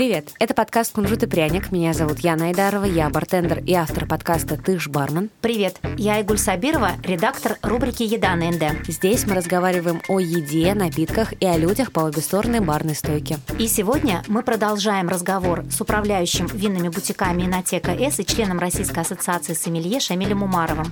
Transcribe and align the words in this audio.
Привет, 0.00 0.30
это 0.38 0.54
подкаст 0.54 0.94
«Кунжут 0.94 1.24
и 1.24 1.26
пряник». 1.26 1.72
Меня 1.72 1.92
зовут 1.92 2.20
Яна 2.20 2.46
Айдарова, 2.46 2.86
я 2.86 3.10
бартендер 3.10 3.58
и 3.58 3.74
автор 3.74 4.06
подкаста 4.06 4.56
«Ты 4.56 4.78
ж 4.78 4.88
бармен». 4.88 5.28
Привет, 5.42 5.78
я 5.98 6.14
Айгуль 6.14 6.38
Сабирова, 6.38 6.92
редактор 7.04 7.58
рубрики 7.60 8.02
«Еда 8.02 8.34
на 8.34 8.50
НД». 8.50 8.88
Здесь 8.88 9.26
мы 9.26 9.34
разговариваем 9.34 10.00
о 10.08 10.18
еде, 10.18 10.72
напитках 10.72 11.34
и 11.38 11.44
о 11.44 11.58
людях 11.58 11.92
по 11.92 12.00
обе 12.00 12.22
стороны 12.22 12.62
барной 12.62 12.94
стойки. 12.94 13.36
И 13.58 13.68
сегодня 13.68 14.22
мы 14.26 14.42
продолжаем 14.42 15.10
разговор 15.10 15.66
с 15.70 15.78
управляющим 15.82 16.46
винными 16.46 16.88
бутиками 16.88 17.42
Инотека 17.42 17.90
С 17.90 18.20
и 18.20 18.24
членом 18.24 18.58
Российской 18.58 19.00
ассоциации 19.00 19.52
сомелье 19.52 20.00
Шамилем 20.00 20.42
Умаровым. 20.42 20.86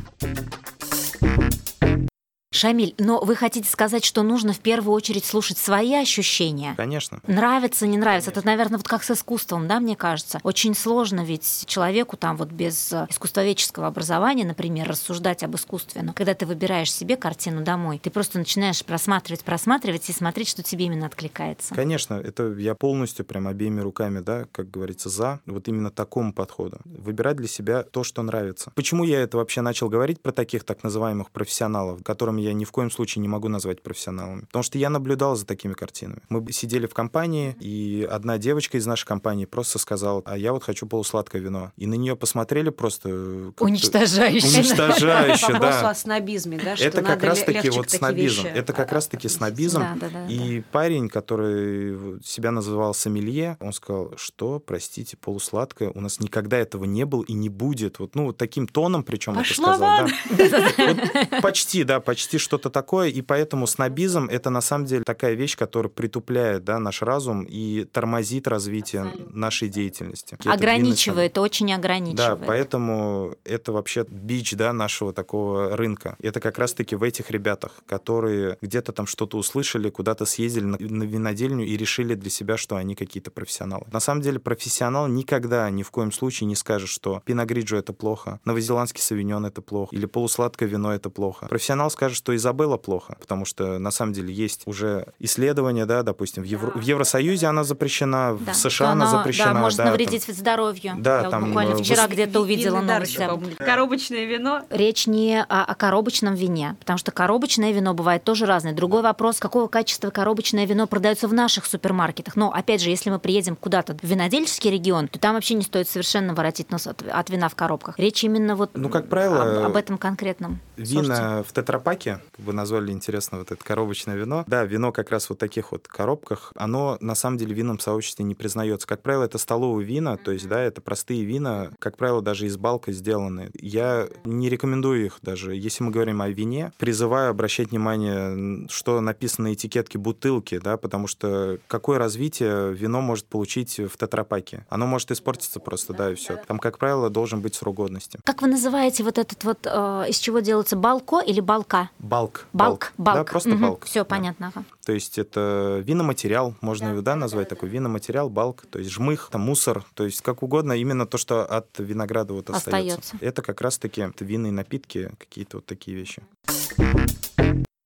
Шамиль, 2.51 2.95
но 2.97 3.21
вы 3.21 3.37
хотите 3.37 3.69
сказать, 3.69 4.07
что 4.07 4.23
нужно 4.23 4.55
в 4.55 4.61
первую 4.61 4.95
очередь 4.95 5.27
слушать 5.27 5.59
свои 5.59 5.95
ощущения? 5.95 6.75
Конечно. 6.79 7.21
Нравится, 7.27 7.87
не 7.87 7.99
нравится. 7.99 8.31
Это, 8.31 8.45
наверное, 8.45 8.79
вот 8.79 8.89
как 8.89 9.05
с 9.05 9.11
искусством, 9.11 9.69
да, 9.69 9.81
мне 9.81 9.97
кажется. 9.97 10.41
Очень 10.45 10.75
сложно 10.75 11.23
ведь 11.25 11.65
человеку 11.67 12.17
там 12.17 12.39
вот 12.39 12.49
без 12.49 12.91
э, 12.91 13.07
искусствоведческого 13.11 13.87
образования, 13.87 14.47
например, 14.47 14.89
рассуждать 14.89 15.43
об 15.43 15.57
искусстве. 15.57 16.01
Но 16.03 16.15
когда 16.15 16.33
ты 16.33 16.47
выбираешь 16.47 16.91
себе 16.91 17.19
картину 17.19 17.63
домой, 17.63 18.01
ты 18.03 18.09
просто 18.09 18.39
начинаешь 18.39 18.83
просматривать, 18.83 19.45
просматривать 19.45 20.09
и 20.09 20.13
смотреть, 20.15 20.49
что 20.49 20.63
тебе 20.63 20.87
именно 20.87 21.05
откликается. 21.05 21.75
Конечно, 21.75 22.15
это 22.15 22.55
я 22.55 22.75
полностью 22.75 23.27
прям 23.27 23.47
обеими 23.47 23.83
руками, 23.83 24.21
да, 24.21 24.47
как 24.53 24.71
говорится, 24.71 25.11
за 25.11 25.41
вот 25.45 25.69
именно 25.69 25.91
такому 25.91 26.33
подходу. 26.33 26.79
Выбирать 26.87 27.37
для 27.37 27.49
себя 27.49 27.83
то, 27.83 28.05
что 28.05 28.23
нравится. 28.23 28.73
Почему 28.75 29.05
я 29.05 29.21
это 29.21 29.37
вообще 29.37 29.61
начал 29.61 29.91
говорить 29.91 30.23
про 30.23 30.33
таких 30.33 30.65
так 30.65 30.83
называемых 30.83 31.31
профессионалов, 31.31 32.03
которым 32.03 32.38
я 32.39 32.49
я 32.49 32.55
ни 32.55 32.65
в 32.65 32.73
коем 32.73 32.91
случае 32.91 33.23
не 33.23 33.29
могу 33.29 33.49
назвать 33.49 33.83
профессионалами. 33.83 34.43
Потому 34.43 34.63
что 34.63 34.79
я 34.79 34.91
наблюдал 34.91 35.37
за 35.37 35.47
такими 35.47 35.75
картинами. 35.75 36.21
Мы 36.29 36.51
сидели 36.53 36.87
в 36.87 36.95
компании, 36.95 37.57
и 37.61 38.07
одна 38.11 38.39
девочка 38.39 38.79
из 38.79 38.87
нашей 38.87 39.07
компании 39.07 39.45
просто 39.45 39.79
сказала, 39.79 40.23
а 40.25 40.37
я 40.37 40.53
вот 40.53 40.65
хочу 40.65 40.87
полусладкое 40.87 41.43
вино. 41.43 41.73
И 41.77 41.87
на 41.87 41.95
нее 41.95 42.17
посмотрели 42.17 42.71
просто... 42.71 43.53
Уничтожающе. 43.59 44.47
Уничтожающе, 44.47 45.47
да. 45.49 45.53
Вопрос 45.53 45.75
о 45.83 45.95
снобизме, 45.95 46.59
да? 46.63 46.75
Это 46.79 47.03
как 47.03 47.23
раз-таки 47.23 47.71
вот 47.71 47.91
снобизм. 47.91 48.47
Это 48.47 48.73
как 48.73 48.93
раз-таки 48.93 49.29
снобизм. 49.29 49.85
И 50.29 50.63
парень, 50.73 51.09
который 51.09 52.23
себя 52.25 52.51
называл 52.51 52.95
сомелье, 52.95 53.57
он 53.61 53.73
сказал, 53.73 54.15
что, 54.17 54.59
простите, 54.59 55.17
полусладкое, 55.17 55.91
у 55.95 56.01
нас 56.01 56.21
никогда 56.21 56.57
этого 56.57 56.85
не 56.85 57.05
было 57.05 57.23
и 57.25 57.35
не 57.35 57.49
будет. 57.49 57.99
Вот, 57.99 58.15
ну, 58.15 58.27
вот 58.27 58.39
таким 58.39 58.67
тоном, 58.67 59.03
причем 59.03 59.39
это 59.39 59.53
сказал. 59.53 60.09
Да. 60.31 61.41
почти, 61.43 61.85
да, 61.85 62.01
почти 62.01 62.28
что-то 62.37 62.69
такое, 62.69 63.09
и 63.09 63.23
поэтому 63.23 63.67
снобизм— 63.67 64.29
это 64.31 64.51
на 64.51 64.61
самом 64.61 64.85
деле 64.85 65.05
такая 65.05 65.35
вещь, 65.35 65.57
которая 65.57 65.91
притупляет 65.91 66.65
да, 66.65 66.79
наш 66.79 67.03
разум 67.03 67.45
и 67.45 67.85
тормозит 67.85 68.47
развитие 68.47 69.03
Абсолютно. 69.03 69.39
нашей 69.39 69.69
деятельности. 69.69 70.37
Ограничивает, 70.45 71.33
это 71.33 71.41
очень 71.41 71.73
ограничивает. 71.73 72.41
Да, 72.41 72.47
поэтому 72.47 73.35
это 73.45 73.73
вообще 73.73 74.05
бич 74.09 74.53
да, 74.53 74.73
нашего 74.73 75.13
такого 75.13 75.77
рынка. 75.77 76.17
Это 76.21 76.41
как 76.41 76.59
раз-таки 76.59 76.97
в 76.97 77.03
этих 77.03 77.31
ребятах, 77.31 77.73
которые 77.87 78.59
где-то 78.61 78.93
там 78.93 79.07
что-то 79.07 79.39
услышали, 79.39 79.89
куда-то 79.89 80.27
съездили 80.27 80.65
на, 80.65 80.79
на 80.79 81.05
винодельню 81.05 81.65
и 81.65 81.77
решили 81.77 82.15
для 82.15 82.31
себя, 82.31 82.57
что 82.57 82.77
они 82.77 82.95
какие-то 82.95 83.31
профессионалы. 83.31 83.87
На 83.93 84.01
самом 84.01 84.21
деле 84.21 84.39
профессионал 84.39 85.07
никогда 85.09 85.71
ни 85.71 85.83
в 85.83 85.91
коем 85.91 86.13
случае 86.13 86.49
не 86.49 86.57
скажет, 86.57 86.89
что 86.89 87.23
пиногриджо 87.25 87.77
это 87.77 87.93
плохо, 87.93 88.41
новозеландский 88.45 89.03
савиньон 89.03 89.47
это 89.47 89.63
плохо, 89.63 89.95
или 89.95 90.07
полусладкое 90.07 90.69
вино 90.69 90.93
это 90.93 91.11
плохо. 91.11 91.47
Профессионал 91.47 91.91
скажет, 91.91 92.18
что 92.19 92.35
Изабелла 92.37 92.77
плохо, 92.77 93.17
потому 93.21 93.45
что 93.45 93.79
на 93.79 93.91
самом 93.91 94.13
деле 94.13 94.33
есть 94.35 94.63
уже 94.67 95.07
исследования, 95.19 95.87
да, 95.87 96.03
допустим, 96.03 96.43
в, 96.43 96.47
Евро... 96.47 96.73
в 96.73 96.81
Евросоюзе 96.81 97.47
она 97.47 97.65
запрещена, 97.65 98.37
да. 98.39 98.53
в 98.53 98.57
США 98.57 98.91
она 98.91 99.07
запрещена. 99.07 99.55
Да, 99.55 99.61
может 99.61 99.79
да, 99.79 99.85
навредить 99.87 100.27
там... 100.27 100.35
здоровью. 100.35 100.95
Да, 100.99 101.23
Я 101.23 101.31
там 101.31 101.47
буквально 101.47 101.75
э, 101.75 101.83
вчера 101.83 102.07
где-то 102.07 102.41
увидела 102.41 102.81
новость. 102.81 103.19
Коробочное 103.59 104.25
вино. 104.25 104.63
Речь 104.71 105.07
не 105.07 105.41
о, 105.41 105.65
о 105.65 105.75
коробочном 105.75 106.35
вине, 106.35 106.77
потому 106.81 106.99
что 106.99 107.13
коробочное 107.13 107.73
вино 107.73 107.95
бывает 107.95 108.25
тоже 108.25 108.47
разное. 108.47 108.73
Другой 108.73 109.03
вопрос, 109.03 109.39
какого 109.39 109.69
качества 109.69 110.11
коробочное 110.11 110.67
вино 110.67 110.87
продается 110.87 111.29
в 111.29 111.33
наших 111.33 111.67
супермаркетах. 111.67 112.37
Но, 112.37 112.53
опять 112.53 112.83
же, 112.83 112.91
если 112.91 113.11
мы 113.11 113.19
приедем 113.19 113.57
куда-то 113.57 113.95
в 113.95 114.03
винодельческий 114.03 114.71
регион, 114.71 115.09
то 115.09 115.19
там 115.19 115.35
вообще 115.35 115.55
не 115.55 115.63
стоит 115.63 115.89
совершенно 115.89 116.35
воротить 116.35 116.71
нос 116.71 116.87
от, 116.87 117.03
от 117.09 117.31
вина 117.31 117.49
в 117.49 117.55
коробках. 117.55 117.99
Речь 117.99 118.25
именно 118.25 118.57
вот 118.57 118.71
ну, 118.75 118.89
как 118.89 119.09
правило, 119.09 119.61
об, 119.61 119.67
об 119.67 119.77
этом 119.77 119.99
конкретном. 119.99 120.61
Вина 120.77 121.17
сорте. 121.17 121.49
в 121.49 121.53
тетрапаке, 121.53 122.08
вы 122.39 122.53
назвали 122.53 122.93
интересно 122.93 123.39
вот 123.39 123.51
это 123.51 123.63
коробочное 123.63 124.17
вино. 124.17 124.45
Да, 124.47 124.65
вино 124.65 124.93
как 124.93 125.11
раз 125.11 125.29
вот 125.29 125.39
таких 125.39 125.73
вот 125.73 125.89
коробках, 125.89 126.53
оно 126.57 126.97
на 127.01 127.15
самом 127.15 127.39
деле 127.39 127.55
в 127.55 127.59
винном 127.59 127.79
сообществе 127.79 128.25
не 128.25 128.35
признается. 128.35 128.87
Как 128.87 129.03
правило, 129.03 129.25
это 129.25 129.39
столовые 129.39 129.87
вина, 129.87 130.17
то 130.17 130.33
есть, 130.33 130.49
да, 130.49 130.61
это 130.61 130.81
простые 130.81 131.25
вина, 131.25 131.71
как 131.79 131.97
правило, 131.97 132.23
даже 132.23 132.47
из 132.47 132.57
балка 132.57 132.93
сделаны. 132.93 133.51
Я 133.55 134.09
не 134.25 134.49
рекомендую 134.49 135.07
их 135.07 135.19
даже. 135.23 135.55
Если 135.55 135.83
мы 135.83 135.91
говорим 135.91 136.23
о 136.23 136.29
вине, 136.29 136.73
призываю 136.79 137.31
обращать 137.31 137.71
внимание, 137.71 138.69
что 138.69 139.01
написано 139.01 139.49
на 139.49 139.55
этикетке 139.55 139.99
бутылки, 139.99 140.59
да, 140.59 140.77
потому 140.77 141.07
что 141.07 141.59
какое 141.69 141.99
развитие 141.99 142.75
вино 142.75 143.01
может 143.01 143.27
получить 143.27 143.79
в 143.79 143.97
тетрапаке? 143.97 144.67
Оно 144.69 144.87
может 144.87 145.11
испортиться 145.11 145.61
просто, 145.61 145.93
да, 145.93 146.13
и 146.13 146.15
все. 146.15 146.37
Там, 146.47 146.59
как 146.59 146.79
правило, 146.79 147.11
должен 147.11 147.41
быть 147.41 147.55
срок 147.55 147.77
годности. 147.77 148.19
Как 148.25 148.43
вы 148.43 148.49
называете 148.49 149.05
вот 149.05 149.19
этот 149.19 149.45
вот, 149.45 149.59
э, 149.65 150.07
из 150.09 150.19
чего 150.19 150.41
делается 150.41 150.77
балко 150.77 151.21
или 151.21 151.41
балка? 151.41 151.91
Балк. 151.99 152.47
Балк. 152.53 152.93
Балк. 152.97 153.19
Да, 153.19 153.25
просто 153.25 153.51
угу. 153.51 153.59
балк. 153.59 153.85
Все 153.85 154.01
да. 154.01 154.05
понятно. 154.05 154.53
Ага. 154.55 154.65
То 154.85 154.93
есть 154.93 155.19
это 155.19 155.83
виноматериал, 155.85 156.55
можно 156.61 156.95
да, 156.95 157.03
да 157.03 157.17
назвать 157.17 157.49
такой 157.49 157.69
виноматериал, 157.69 158.31
балк, 158.31 158.67
то 158.71 158.79
есть 158.79 158.91
жмых, 158.91 159.29
там 159.33 159.43
мусор, 159.43 159.85
то 159.95 160.05
есть 160.05 160.23
как 160.23 160.43
угодно, 160.43 160.73
именно 160.73 161.07
то, 161.07 161.19
что 161.19 161.45
от 161.45 161.79
винограда 161.79 162.35
вот 162.35 162.51
остается. 162.51 162.99
остается. 162.99 163.17
Это 163.21 163.43
как 163.43 163.61
раз-таки 163.61 164.07
винные 164.21 164.53
напитки, 164.53 165.11
какие-то 165.19 165.59
вот 165.59 165.67
такие 165.67 165.97
вещи. 165.97 166.23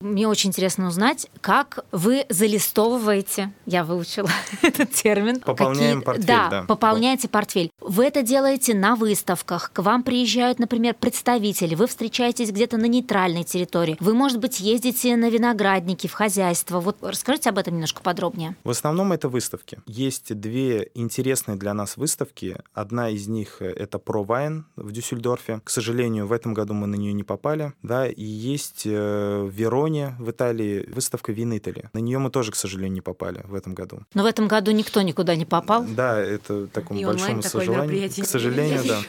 Мне 0.03 0.27
очень 0.27 0.51
интересно 0.51 0.89
узнать, 0.89 1.29
как 1.41 1.85
вы 1.93 2.27
залистовываете, 2.29 3.53
я 3.67 3.85
выучила 3.85 4.29
этот 4.63 4.91
термин. 4.93 5.41
Пополняем 5.41 6.01
какие, 6.01 6.05
портфель, 6.05 6.27
да. 6.27 6.49
да. 6.51 6.63
пополняете 6.65 7.29
портфель. 7.29 7.71
Вы 7.81 8.07
это 8.07 8.23
делаете 8.23 8.75
на 8.75 8.97
выставках, 8.97 9.71
к 9.73 9.81
вам 9.81 10.03
приезжают, 10.03 10.59
например, 10.59 10.95
представители, 10.99 11.77
вы 11.77 11.87
встречаетесь 11.87 12.51
где-то 12.51 12.79
на 12.79 12.87
нейтральной 12.87 13.45
территории, 13.45 13.97
вы, 14.01 14.15
может 14.15 14.41
быть, 14.41 14.59
ездите 14.61 15.17
на 15.17 15.31
виноградники, 15.31 16.09
в 16.09 16.13
хозяйство. 16.13 16.81
Вот 16.81 16.97
расскажите 17.01 17.51
об 17.51 17.59
этом 17.59 17.75
немножко 17.75 18.03
подробнее. 18.03 18.57
В 18.65 18.71
основном 18.71 19.13
это 19.13 19.29
выставки. 19.29 19.79
Есть 19.87 20.35
две 20.35 20.91
интересные 20.95 21.57
для 21.57 21.75
нас 21.75 21.97
выставки. 21.97 22.57
Одна 22.75 23.09
из 23.09 23.29
них— 23.29 23.57
это 23.61 23.99
ProWine 23.99 24.65
в 24.77 24.91
Дюссельдорфе. 24.91 25.61
К 25.63 25.71
сожалению, 25.71 26.27
в 26.27 26.33
этом 26.33 26.55
году 26.55 26.75
мы 26.75 26.87
на 26.87 26.97
нее 26.97 27.13
не 27.13 27.23
попали. 27.23 27.73
Да, 27.83 28.09
и 28.09 28.25
есть 28.25 28.83
э, 28.85 29.49
Вероне 29.93 30.17
в 30.19 30.31
Италии 30.31 30.89
выставка 30.95 31.33
Вин 31.33 31.57
Итали. 31.57 31.91
На 31.93 31.99
нее 31.99 32.19
мы 32.19 32.31
тоже, 32.31 32.51
к 32.53 32.57
сожалению, 32.57 32.95
не 32.95 33.01
попали 33.01 33.43
в 33.45 33.55
этом 33.55 33.75
году. 33.75 34.01
Но 34.15 34.23
в 34.23 34.27
этом 34.27 34.49
году 34.49 34.71
никто 34.71 35.03
никуда 35.03 35.37
не 35.37 35.45
попал. 35.45 35.85
Да, 35.85 36.19
это 36.19 36.67
такому 36.67 37.03
большому 37.03 37.43
сожалению. 37.43 38.11
К 38.11 38.27
сожалению, 38.27 38.83
да. 38.85 39.01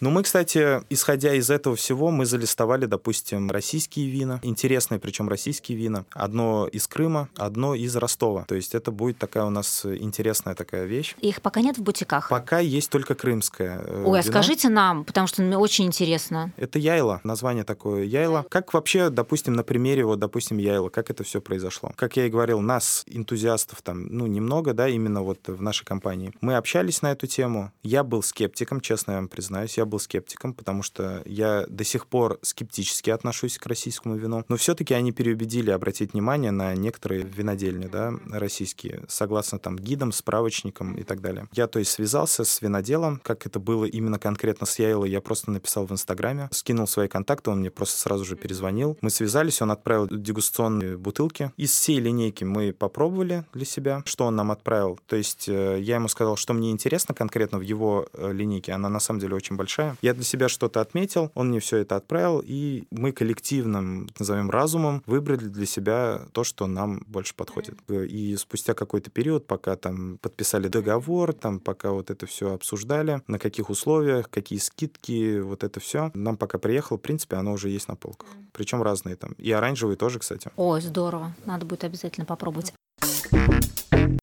Ну, 0.00 0.10
мы, 0.10 0.22
кстати, 0.22 0.80
исходя 0.90 1.34
из 1.34 1.50
этого 1.50 1.74
всего, 1.74 2.10
мы 2.10 2.24
залистовали, 2.24 2.86
допустим, 2.86 3.50
российские 3.50 4.08
вина, 4.08 4.38
интересные, 4.44 5.00
причем 5.00 5.28
российские 5.28 5.76
вина. 5.76 6.04
Одно 6.12 6.68
из 6.68 6.86
Крыма, 6.86 7.28
одно 7.36 7.74
из 7.74 7.96
Ростова. 7.96 8.44
То 8.44 8.54
есть 8.54 8.76
это 8.76 8.92
будет 8.92 9.18
такая 9.18 9.44
у 9.44 9.50
нас 9.50 9.84
интересная 9.84 10.54
такая 10.54 10.84
вещь. 10.84 11.16
Их 11.20 11.42
пока 11.42 11.60
нет 11.60 11.78
в 11.78 11.82
бутиках? 11.82 12.28
Пока 12.28 12.60
есть 12.60 12.90
только 12.90 13.16
крымское 13.16 13.80
э, 13.84 14.04
Ой, 14.06 14.20
а 14.20 14.22
скажите 14.22 14.68
нам, 14.68 15.04
потому 15.04 15.26
что 15.26 15.42
мне 15.42 15.58
очень 15.58 15.86
интересно. 15.86 16.52
Это 16.56 16.78
Яйла, 16.78 17.20
название 17.24 17.64
такое 17.64 18.04
Яйла. 18.04 18.46
Как 18.48 18.72
вообще, 18.74 19.10
допустим, 19.10 19.54
на 19.54 19.64
примере, 19.64 20.04
вот, 20.04 20.20
допустим, 20.20 20.58
Яйла, 20.58 20.90
как 20.90 21.10
это 21.10 21.24
все 21.24 21.40
произошло? 21.40 21.92
Как 21.96 22.16
я 22.16 22.26
и 22.26 22.30
говорил, 22.30 22.60
нас, 22.60 23.02
энтузиастов, 23.06 23.82
там, 23.82 24.06
ну, 24.06 24.26
немного, 24.26 24.74
да, 24.74 24.88
именно 24.88 25.22
вот 25.22 25.48
в 25.48 25.60
нашей 25.60 25.84
компании. 25.84 26.32
Мы 26.40 26.54
общались 26.54 27.02
на 27.02 27.10
эту 27.10 27.26
тему. 27.26 27.72
Я 27.82 28.04
был 28.04 28.22
скептиком, 28.22 28.80
честно 28.80 29.12
я 29.12 29.16
вам 29.16 29.28
признаюсь. 29.28 29.76
Я 29.76 29.87
был 29.88 29.98
скептиком, 29.98 30.54
потому 30.54 30.82
что 30.82 31.22
я 31.24 31.64
до 31.68 31.84
сих 31.84 32.06
пор 32.06 32.38
скептически 32.42 33.10
отношусь 33.10 33.58
к 33.58 33.66
российскому 33.66 34.16
вину. 34.16 34.44
Но 34.48 34.56
все-таки 34.56 34.94
они 34.94 35.12
переубедили 35.12 35.70
обратить 35.70 36.12
внимание 36.12 36.50
на 36.50 36.74
некоторые 36.74 37.22
винодельни, 37.22 37.86
да, 37.86 38.12
российские, 38.30 39.04
согласно 39.08 39.58
там 39.58 39.76
гидам, 39.76 40.12
справочникам 40.12 40.94
и 40.94 41.02
так 41.02 41.20
далее. 41.20 41.48
Я, 41.52 41.66
то 41.66 41.78
есть, 41.78 41.90
связался 41.90 42.44
с 42.44 42.62
виноделом, 42.62 43.20
как 43.24 43.46
это 43.46 43.58
было 43.58 43.84
именно 43.84 44.18
конкретно 44.18 44.66
с 44.66 44.78
Яйлой, 44.78 45.10
я 45.10 45.20
просто 45.20 45.50
написал 45.50 45.86
в 45.86 45.92
Инстаграме, 45.92 46.48
скинул 46.52 46.86
свои 46.86 47.08
контакты, 47.08 47.50
он 47.50 47.60
мне 47.60 47.70
просто 47.70 47.98
сразу 47.98 48.24
же 48.24 48.36
перезвонил. 48.36 48.96
Мы 49.00 49.10
связались, 49.10 49.62
он 49.62 49.70
отправил 49.70 50.08
дегустационные 50.10 50.96
бутылки. 50.96 51.52
Из 51.56 51.70
всей 51.70 52.00
линейки 52.00 52.44
мы 52.44 52.72
попробовали 52.72 53.44
для 53.54 53.64
себя, 53.64 54.02
что 54.04 54.26
он 54.26 54.36
нам 54.36 54.50
отправил. 54.50 54.98
То 55.06 55.16
есть 55.16 55.48
э, 55.48 55.78
я 55.80 55.96
ему 55.96 56.08
сказал, 56.08 56.36
что 56.36 56.52
мне 56.52 56.70
интересно 56.70 57.14
конкретно 57.14 57.58
в 57.58 57.62
его 57.62 58.06
э, 58.12 58.32
линейке, 58.32 58.72
она 58.72 58.88
на 58.88 59.00
самом 59.00 59.20
деле 59.20 59.34
очень 59.34 59.56
большая 59.56 59.77
большая. 59.78 59.96
Я 60.02 60.14
для 60.14 60.24
себя 60.24 60.48
что-то 60.48 60.80
отметил, 60.80 61.30
он 61.34 61.48
мне 61.48 61.60
все 61.60 61.78
это 61.78 61.96
отправил, 61.96 62.42
и 62.44 62.84
мы 62.90 63.12
коллективным, 63.12 64.08
назовем 64.18 64.50
разумом, 64.50 65.02
выбрали 65.06 65.46
для 65.48 65.66
себя 65.66 66.22
то, 66.32 66.44
что 66.44 66.66
нам 66.66 67.02
больше 67.06 67.34
подходит. 67.34 67.78
И 67.88 68.36
спустя 68.36 68.74
какой-то 68.74 69.10
период, 69.10 69.46
пока 69.46 69.76
там 69.76 70.18
подписали 70.18 70.68
договор, 70.68 71.32
там 71.32 71.60
пока 71.60 71.90
вот 71.90 72.10
это 72.10 72.26
все 72.26 72.54
обсуждали, 72.54 73.22
на 73.26 73.38
каких 73.38 73.70
условиях, 73.70 74.30
какие 74.30 74.58
скидки, 74.58 75.40
вот 75.40 75.64
это 75.64 75.80
все, 75.80 76.10
нам 76.14 76.36
пока 76.36 76.58
приехало, 76.58 76.98
в 76.98 77.02
принципе, 77.02 77.36
оно 77.36 77.52
уже 77.52 77.68
есть 77.68 77.88
на 77.88 77.96
полках. 77.96 78.28
Причем 78.52 78.82
разные 78.82 79.16
там. 79.16 79.32
И 79.32 79.52
оранжевые 79.52 79.96
тоже, 79.96 80.18
кстати. 80.18 80.50
Ой, 80.56 80.80
здорово. 80.80 81.34
Надо 81.44 81.64
будет 81.66 81.84
обязательно 81.84 82.26
попробовать. 82.26 82.72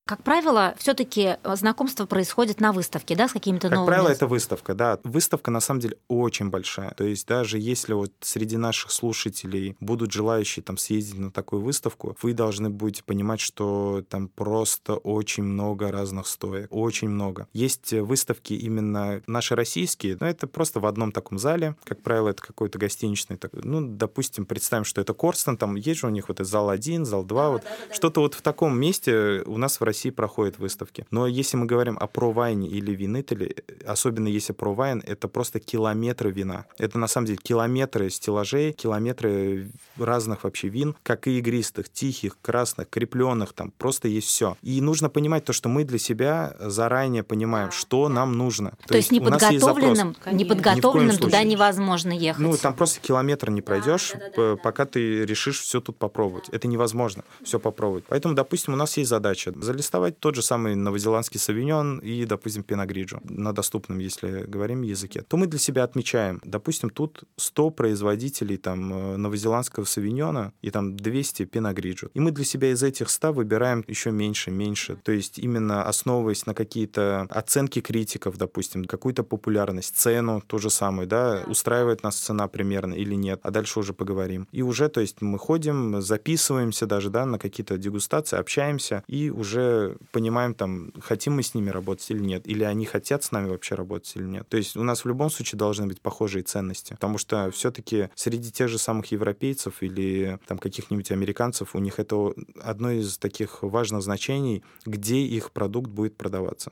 Как 0.07 0.21
правило, 0.21 0.75
все-таки 0.77 1.37
знакомство 1.43 2.05
происходит 2.05 2.61
на 2.61 2.73
выставке, 2.73 3.15
да, 3.15 3.27
с 3.27 3.31
какими-то 3.31 3.69
как 3.69 3.75
новыми. 3.75 3.89
Как 3.89 3.95
правило, 3.95 4.15
это 4.15 4.27
выставка, 4.27 4.75
да. 4.75 4.99
Выставка 5.03 5.49
на 5.49 5.59
самом 5.59 5.79
деле 5.79 5.97
очень 6.07 6.51
большая. 6.51 6.91
То 6.91 7.05
есть 7.05 7.27
даже 7.27 7.57
если 7.57 7.93
вот 7.93 8.11
среди 8.21 8.55
наших 8.57 8.91
слушателей 8.91 9.75
будут 9.79 10.11
желающие 10.11 10.61
там 10.61 10.77
съездить 10.77 11.17
на 11.17 11.31
такую 11.31 11.63
выставку, 11.63 12.15
вы 12.21 12.33
должны 12.33 12.69
будете 12.69 13.03
понимать, 13.03 13.39
что 13.39 14.03
там 14.07 14.27
просто 14.27 14.93
очень 14.93 15.41
много 15.41 15.91
разных 15.91 16.27
стоек, 16.27 16.67
очень 16.69 17.09
много. 17.09 17.47
Есть 17.51 17.91
выставки 17.91 18.53
именно 18.53 19.23
наши 19.25 19.55
российские, 19.55 20.17
но 20.19 20.27
это 20.27 20.45
просто 20.45 20.79
в 20.79 20.85
одном 20.85 21.11
таком 21.13 21.39
зале. 21.39 21.77
Как 21.83 22.03
правило, 22.03 22.29
это 22.29 22.43
какой-то 22.43 22.77
гостиничный, 22.77 23.39
ну, 23.53 23.81
допустим, 23.81 24.45
представим, 24.45 24.83
что 24.83 25.01
это 25.01 25.15
Корстон, 25.15 25.57
там 25.57 25.73
есть 25.73 26.01
же 26.01 26.05
у 26.05 26.11
них 26.11 26.27
вот 26.27 26.39
этот 26.39 26.47
зал 26.51 26.69
1, 26.69 27.05
зал 27.05 27.23
2, 27.23 27.49
вот 27.49 27.63
что-то 27.91 28.19
вот 28.19 28.35
в 28.35 28.43
таком 28.43 28.79
месте 28.79 29.41
у 29.47 29.57
нас 29.57 29.79
в 29.79 29.83
России 29.83 29.94
России 29.95 30.09
проходят 30.09 30.59
выставки. 30.59 31.05
Но 31.09 31.25
если 31.25 31.55
мы 31.55 31.65
говорим 31.65 31.97
о 31.97 32.07
провайне 32.07 32.67
или 32.67 32.91
винителе, 32.91 33.55
особенно 33.87 34.27
если 34.27 34.51
провайн, 34.51 35.01
это 35.05 35.29
просто 35.29 35.61
километры 35.61 36.31
вина. 36.31 36.65
Это 36.77 36.99
на 36.99 37.07
самом 37.07 37.27
деле 37.27 37.39
километры 37.41 38.09
стеллажей, 38.09 38.73
километры 38.73 39.71
разных 39.97 40.43
вообще 40.43 40.67
вин, 40.67 40.95
как 41.01 41.27
и 41.27 41.39
игристых, 41.39 41.87
тихих, 41.89 42.37
красных, 42.41 42.89
крепленных, 42.89 43.53
там 43.53 43.71
просто 43.77 44.09
есть 44.09 44.27
все. 44.27 44.57
И 44.61 44.81
нужно 44.81 45.09
понимать 45.09 45.45
то, 45.45 45.53
что 45.53 45.69
мы 45.69 45.85
для 45.85 45.97
себя 45.97 46.57
заранее 46.59 47.23
понимаем, 47.23 47.71
что 47.71 48.09
нам 48.09 48.33
нужно. 48.37 48.71
То, 48.81 48.89
то 48.89 48.97
есть 48.97 49.11
неподготовленным, 49.11 50.15
неподготовленным 50.29 51.17
туда 51.17 51.43
невозможно 51.43 52.11
ехать. 52.11 52.41
Ну, 52.41 52.57
там 52.57 52.73
просто 52.73 52.99
километр 52.99 53.49
не 53.49 53.61
пройдешь, 53.61 54.11
да, 54.13 54.19
да, 54.35 54.49
да, 54.51 54.55
пока 54.57 54.85
ты 54.85 55.25
решишь 55.25 55.61
все 55.61 55.79
тут 55.79 55.97
попробовать. 55.97 56.49
Это 56.49 56.67
невозможно 56.67 57.23
все 57.43 57.59
попробовать. 57.59 58.03
Поэтому, 58.09 58.35
допустим, 58.35 58.73
у 58.73 58.77
нас 58.77 58.97
есть 58.97 59.09
задача 59.09 59.53
залистовать 59.85 60.19
тот 60.19 60.35
же 60.35 60.41
самый 60.41 60.75
новозеландский 60.75 61.39
савиньон 61.39 61.99
и, 61.99 62.25
допустим, 62.25 62.63
пиногриджо 62.63 63.19
на 63.23 63.53
доступном, 63.53 63.99
если 63.99 64.45
говорим 64.47 64.81
языке. 64.81 65.21
То 65.21 65.37
мы 65.37 65.47
для 65.47 65.59
себя 65.59 65.83
отмечаем, 65.83 66.41
допустим, 66.43 66.89
тут 66.89 67.23
100 67.37 67.69
производителей 67.71 68.57
там 68.57 68.93
э, 68.93 69.17
новозеландского 69.17 69.85
савиньона 69.85 70.51
и 70.63 70.71
там 70.71 70.97
200 70.97 71.45
пиногриджо. 71.45 72.07
И 72.15 72.19
мы 72.19 72.31
для 72.31 72.45
себя 72.45 72.71
из 72.71 72.83
этих 72.83 73.09
100 73.09 73.33
выбираем 73.33 73.83
еще 73.87 74.11
меньше, 74.11 74.51
меньше. 74.51 74.97
То 75.03 75.11
есть 75.11 75.39
именно 75.39 75.83
основываясь 75.83 76.45
на 76.45 76.53
какие-то 76.53 77.27
оценки 77.29 77.81
критиков, 77.81 78.37
допустим, 78.37 78.85
какую-то 78.85 79.23
популярность, 79.23 79.95
цену, 79.95 80.41
то 80.47 80.57
же 80.57 80.69
самое, 80.69 81.07
да, 81.07 81.43
устраивает 81.47 82.03
нас 82.03 82.15
цена 82.15 82.47
примерно 82.47 82.95
или 82.95 83.15
нет, 83.15 83.39
а 83.43 83.51
дальше 83.51 83.79
уже 83.79 83.93
поговорим. 83.93 84.47
И 84.51 84.63
уже, 84.63 84.89
то 84.89 85.01
есть 85.01 85.21
мы 85.21 85.37
ходим, 85.37 86.01
записываемся 86.01 86.85
даже, 86.85 87.09
да, 87.09 87.25
на 87.25 87.37
какие-то 87.37 87.77
дегустации, 87.77 88.39
общаемся 88.39 89.03
и 89.07 89.29
уже 89.35 89.74
понимаем 90.11 90.53
там, 90.53 90.91
хотим 91.01 91.33
мы 91.33 91.43
с 91.43 91.53
ними 91.53 91.69
работать 91.69 92.09
или 92.11 92.19
нет, 92.19 92.47
или 92.47 92.63
они 92.63 92.85
хотят 92.85 93.23
с 93.23 93.31
нами 93.31 93.49
вообще 93.49 93.75
работать 93.75 94.15
или 94.15 94.23
нет. 94.23 94.47
То 94.49 94.57
есть 94.57 94.75
у 94.75 94.83
нас 94.83 95.03
в 95.03 95.07
любом 95.07 95.29
случае 95.29 95.57
должны 95.57 95.87
быть 95.87 96.01
похожие 96.01 96.43
ценности, 96.43 96.93
потому 96.93 97.17
что 97.17 97.51
все-таки 97.51 98.09
среди 98.15 98.51
тех 98.51 98.69
же 98.69 98.77
самых 98.77 99.11
европейцев 99.11 99.81
или 99.81 100.39
там 100.47 100.57
каких-нибудь 100.57 101.11
американцев 101.11 101.75
у 101.75 101.79
них 101.79 101.99
это 101.99 102.33
одно 102.61 102.91
из 102.91 103.17
таких 103.17 103.63
важных 103.63 104.01
значений, 104.01 104.63
где 104.85 105.17
их 105.17 105.51
продукт 105.51 105.89
будет 105.89 106.17
продаваться. 106.17 106.71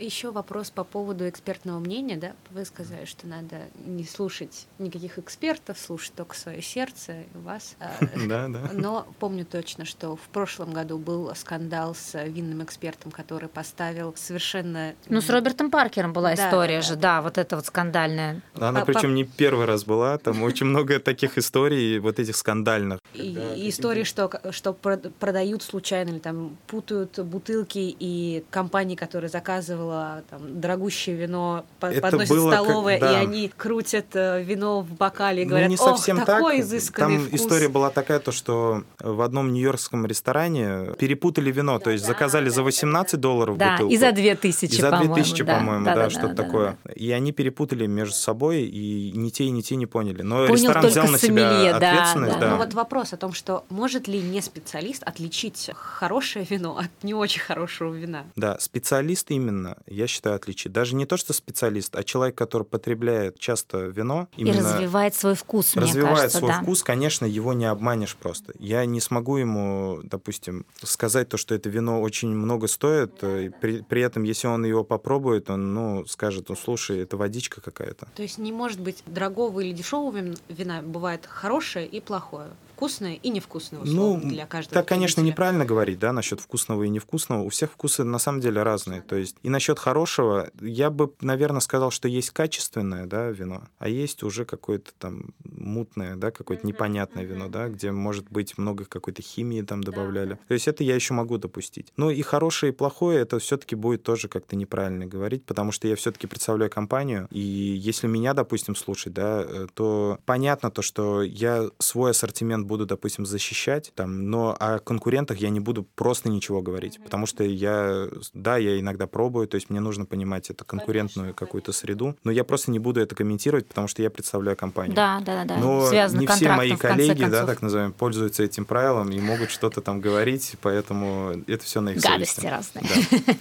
Еще 0.00 0.30
вопрос 0.30 0.70
по 0.70 0.82
поводу 0.82 1.28
экспертного 1.28 1.78
мнения, 1.78 2.16
да? 2.16 2.32
Вы 2.50 2.64
сказали, 2.64 3.04
что 3.04 3.26
надо 3.26 3.56
не 3.84 4.04
слушать 4.04 4.66
никаких 4.78 5.18
экспертов, 5.18 5.78
слушать 5.78 6.14
только 6.14 6.34
свое 6.34 6.62
сердце 6.62 7.22
и 7.34 7.38
вас. 7.38 7.76
А, 7.80 7.92
да, 8.26 8.48
да. 8.48 8.70
Но 8.72 9.06
помню 9.18 9.44
точно, 9.44 9.84
что 9.84 10.16
в 10.16 10.28
прошлом 10.32 10.72
году 10.72 10.96
был 10.96 11.34
скандал 11.34 11.94
с 11.94 12.24
винным 12.24 12.64
экспертом, 12.64 13.10
который 13.10 13.50
поставил 13.50 14.14
совершенно... 14.16 14.94
Ну, 15.08 15.20
с 15.20 15.28
Робертом 15.28 15.70
Паркером 15.70 16.14
была 16.14 16.34
история 16.34 16.80
же, 16.80 16.96
да, 16.96 17.20
вот 17.20 17.36
это 17.36 17.56
вот 17.56 17.66
скандальная. 17.66 18.40
Она 18.54 18.86
причем 18.86 19.14
не 19.14 19.24
первый 19.24 19.66
раз 19.66 19.84
была, 19.84 20.16
там 20.16 20.42
очень 20.42 20.66
много 20.66 20.98
таких 20.98 21.36
историй, 21.36 21.98
вот 21.98 22.18
этих 22.18 22.36
скандальных. 22.36 23.00
И, 23.12 23.36
истории, 23.68 24.04
что, 24.04 24.30
что 24.50 24.72
продают 24.72 25.62
случайно 25.62 26.10
или 26.10 26.18
там 26.20 26.56
путают 26.66 27.18
бутылки, 27.18 27.94
и 27.98 28.44
компании, 28.50 28.96
которые 28.96 29.28
заказывала 29.28 29.89
было 29.90 30.22
там 30.30 30.60
дорогущее 30.60 31.16
вино, 31.16 31.64
это 31.80 32.00
подносят 32.00 32.28
было 32.28 32.50
столовое, 32.52 32.98
как, 32.98 33.10
да. 33.10 33.20
и 33.20 33.24
они 33.24 33.52
крутят 33.56 34.06
э, 34.14 34.42
вино 34.42 34.82
в 34.82 34.92
бокале 34.92 35.42
и 35.42 35.44
говорят, 35.44 35.68
ну, 35.68 35.72
не 35.72 35.76
совсем 35.76 36.18
Ох, 36.18 36.26
такой 36.26 36.56
так. 36.56 36.64
изысканный 36.66 37.16
Там 37.16 37.26
вкус. 37.26 37.40
история 37.40 37.68
была 37.68 37.90
такая, 37.90 38.20
то, 38.20 38.32
что 38.32 38.84
в 39.00 39.20
одном 39.20 39.52
нью-йоркском 39.52 40.06
ресторане 40.06 40.94
перепутали 40.98 41.50
вино, 41.50 41.78
да, 41.78 41.84
то 41.84 41.90
есть 41.90 42.04
да, 42.04 42.12
заказали 42.12 42.46
да, 42.46 42.54
за 42.54 42.62
18 42.62 43.20
долларов 43.20 43.56
да, 43.56 43.72
бутылку. 43.72 43.92
и 43.92 43.96
за 43.96 44.12
2000, 44.12 44.74
И 44.74 44.80
за 44.80 44.90
2000, 44.90 45.44
по-моему, 45.44 45.64
по-моему 45.64 45.84
да, 45.84 45.94
да, 45.94 46.02
да, 46.04 46.10
что-то 46.10 46.34
да, 46.34 46.42
такое. 46.42 46.70
Да, 46.70 46.76
да. 46.84 46.92
И 46.92 47.10
они 47.10 47.32
перепутали 47.32 47.86
между 47.86 48.14
собой, 48.14 48.62
и 48.62 49.12
ни 49.12 49.30
те, 49.30 49.44
и 49.44 49.50
ни 49.50 49.62
те 49.62 49.76
не 49.76 49.86
поняли. 49.86 50.22
Но 50.22 50.46
Понял 50.46 50.54
ресторан 50.54 50.86
взял 50.86 51.08
на 51.08 51.18
себя 51.18 51.78
да, 51.78 51.92
ответственность. 51.92 52.34
Да, 52.34 52.40
да. 52.40 52.50
Ну 52.50 52.56
вот 52.58 52.74
вопрос 52.74 53.12
о 53.12 53.16
том, 53.16 53.32
что 53.32 53.64
может 53.68 54.06
ли 54.06 54.20
не 54.20 54.40
специалист 54.40 55.02
отличить 55.02 55.70
хорошее 55.74 56.46
вино 56.48 56.78
от 56.78 56.90
не 57.02 57.14
очень 57.14 57.40
хорошего 57.40 57.92
вина? 57.92 58.24
Да, 58.36 58.58
специалист 58.60 59.30
именно, 59.30 59.76
я 59.86 60.06
считаю, 60.06 60.36
отличие. 60.36 60.72
Даже 60.72 60.94
не 60.94 61.06
то, 61.06 61.16
что 61.16 61.32
специалист, 61.32 61.94
а 61.96 62.02
человек, 62.02 62.36
который 62.36 62.64
потребляет 62.64 63.38
часто 63.38 63.78
вино. 63.78 64.28
И 64.36 64.50
развивает 64.50 65.14
свой 65.14 65.34
вкус, 65.34 65.76
Развивает 65.76 66.16
кажется, 66.16 66.38
свой 66.38 66.50
да. 66.50 66.62
вкус, 66.62 66.82
конечно, 66.82 67.24
его 67.24 67.52
не 67.52 67.66
обманешь 67.66 68.16
просто. 68.16 68.52
Я 68.58 68.84
не 68.84 69.00
смогу 69.00 69.36
ему, 69.36 70.00
допустим, 70.02 70.66
сказать 70.82 71.28
то, 71.28 71.36
что 71.36 71.54
это 71.54 71.68
вино 71.68 72.00
очень 72.00 72.28
много 72.28 72.66
стоит, 72.66 73.22
э, 73.22 73.50
при, 73.60 73.82
при 73.82 74.02
этом, 74.02 74.22
если 74.22 74.46
он 74.46 74.64
его 74.64 74.84
попробует, 74.84 75.50
он, 75.50 75.74
ну, 75.74 76.06
скажет, 76.06 76.48
ну, 76.48 76.56
слушай, 76.56 77.00
это 77.00 77.16
водичка 77.16 77.60
какая-то. 77.60 78.08
То 78.14 78.22
есть 78.22 78.38
не 78.38 78.52
может 78.52 78.80
быть 78.80 79.02
дорогого 79.06 79.60
или 79.60 79.72
дешевого 79.72 80.34
вина, 80.48 80.82
бывает 80.82 81.26
хорошее 81.26 81.86
и 81.86 82.00
плохое 82.00 82.48
вкусное 82.80 83.16
и 83.22 83.28
невкусное 83.28 83.82
условно 83.82 84.24
ну, 84.24 84.30
для 84.30 84.46
каждого. 84.46 84.74
Так, 84.74 84.88
конечно, 84.88 85.20
неправильно 85.20 85.66
говорить, 85.66 85.98
да, 85.98 86.14
насчет 86.14 86.40
вкусного 86.40 86.84
и 86.84 86.88
невкусного. 86.88 87.42
У 87.42 87.50
всех 87.50 87.72
вкусы 87.72 88.04
на 88.04 88.18
самом 88.18 88.40
деле 88.40 88.62
разные. 88.62 89.02
То 89.02 89.16
есть 89.16 89.36
и 89.42 89.50
насчет 89.50 89.78
хорошего, 89.78 90.48
я 90.62 90.88
бы, 90.88 91.12
наверное, 91.20 91.60
сказал, 91.60 91.90
что 91.90 92.08
есть 92.08 92.30
качественное, 92.30 93.04
да, 93.04 93.28
вино, 93.28 93.64
а 93.78 93.90
есть 93.90 94.22
уже 94.22 94.46
какое-то 94.46 94.92
там 94.98 95.34
мутное, 95.44 96.16
да, 96.16 96.30
какое-то 96.30 96.66
непонятное 96.66 97.24
вино, 97.24 97.48
да, 97.48 97.68
где 97.68 97.92
может 97.92 98.30
быть 98.30 98.56
много 98.56 98.86
какой-то 98.86 99.20
химии 99.20 99.60
там 99.60 99.84
добавляли. 99.84 100.38
То 100.48 100.54
есть 100.54 100.66
это 100.66 100.82
я 100.82 100.94
еще 100.94 101.12
могу 101.12 101.36
допустить. 101.36 101.92
Ну 101.98 102.08
и 102.08 102.22
хорошее 102.22 102.72
и 102.72 102.74
плохое, 102.74 103.20
это 103.20 103.38
все-таки 103.40 103.74
будет 103.74 104.04
тоже 104.04 104.28
как-то 104.28 104.56
неправильно 104.56 105.04
говорить, 105.04 105.44
потому 105.44 105.70
что 105.70 105.86
я 105.86 105.96
все-таки 105.96 106.26
представляю 106.26 106.70
компанию, 106.70 107.28
и 107.30 107.40
если 107.40 108.06
меня, 108.06 108.32
допустим, 108.32 108.74
слушать, 108.74 109.12
да, 109.12 109.44
э, 109.46 109.66
то 109.74 110.18
понятно 110.24 110.70
то, 110.70 110.80
что 110.80 111.22
я 111.22 111.68
свой 111.78 112.12
ассортимент 112.12 112.69
буду, 112.70 112.86
допустим, 112.86 113.26
защищать, 113.26 113.90
там, 113.96 114.30
но 114.30 114.56
о 114.58 114.78
конкурентах 114.78 115.38
я 115.38 115.50
не 115.50 115.58
буду 115.58 115.82
просто 115.82 116.28
ничего 116.28 116.62
говорить, 116.62 116.96
mm-hmm. 116.96 117.02
потому 117.02 117.26
что 117.26 117.42
я, 117.42 118.08
да, 118.32 118.58
я 118.58 118.78
иногда 118.78 119.08
пробую, 119.08 119.48
то 119.48 119.56
есть 119.56 119.70
мне 119.70 119.80
нужно 119.80 120.06
понимать 120.06 120.50
это 120.50 120.64
конкурентную 120.64 121.34
какую-то 121.34 121.72
среду, 121.72 122.16
но 122.22 122.30
я 122.30 122.44
просто 122.44 122.70
не 122.70 122.78
буду 122.78 123.00
это 123.00 123.16
комментировать, 123.16 123.66
потому 123.66 123.88
что 123.88 124.02
я 124.02 124.10
представляю 124.10 124.56
компанию. 124.56 124.94
Да, 124.94 125.20
да, 125.26 125.44
да. 125.44 125.56
Но 125.56 125.86
Связано 125.86 126.20
не 126.20 126.28
все 126.28 126.52
мои 126.52 126.76
коллеги, 126.76 127.24
да, 127.24 127.44
так 127.44 127.60
называем, 127.60 127.92
пользуются 127.92 128.44
этим 128.44 128.64
правилом 128.64 129.10
и 129.10 129.20
могут 129.20 129.50
что-то 129.50 129.80
там 129.80 130.00
говорить, 130.00 130.54
поэтому 130.62 131.32
это 131.48 131.64
все 131.64 131.80
на 131.80 131.90
их 131.90 132.00
Гадости 132.00 132.40
совести. 132.40 132.46
разные. 132.46 132.84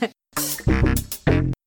Да. 0.01 0.09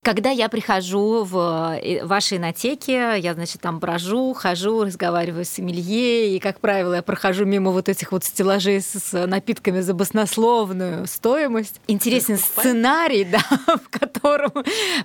Когда 0.04 0.30
я 0.30 0.48
прихожу 0.48 1.22
в 1.22 1.78
э, 1.80 2.04
ваши 2.04 2.36
инотеки, 2.36 2.90
я, 2.90 3.34
значит, 3.34 3.60
там 3.60 3.78
брожу, 3.78 4.34
хожу, 4.34 4.82
разговариваю 4.82 5.44
с 5.44 5.60
Эмилье, 5.60 6.34
и, 6.34 6.40
как 6.40 6.58
правило, 6.58 6.94
я 6.94 7.02
прохожу 7.02 7.44
мимо 7.44 7.70
вот 7.70 7.88
этих 7.88 8.10
вот 8.10 8.24
стеллажей 8.24 8.80
с 8.80 9.12
напитками 9.28 9.78
за 9.78 9.94
баснословную 9.94 11.06
стоимость. 11.06 11.80
Интересен 11.86 12.36
сценарий, 12.36 13.24
да, 13.30 13.44
в 13.76 13.96
котором 13.96 14.50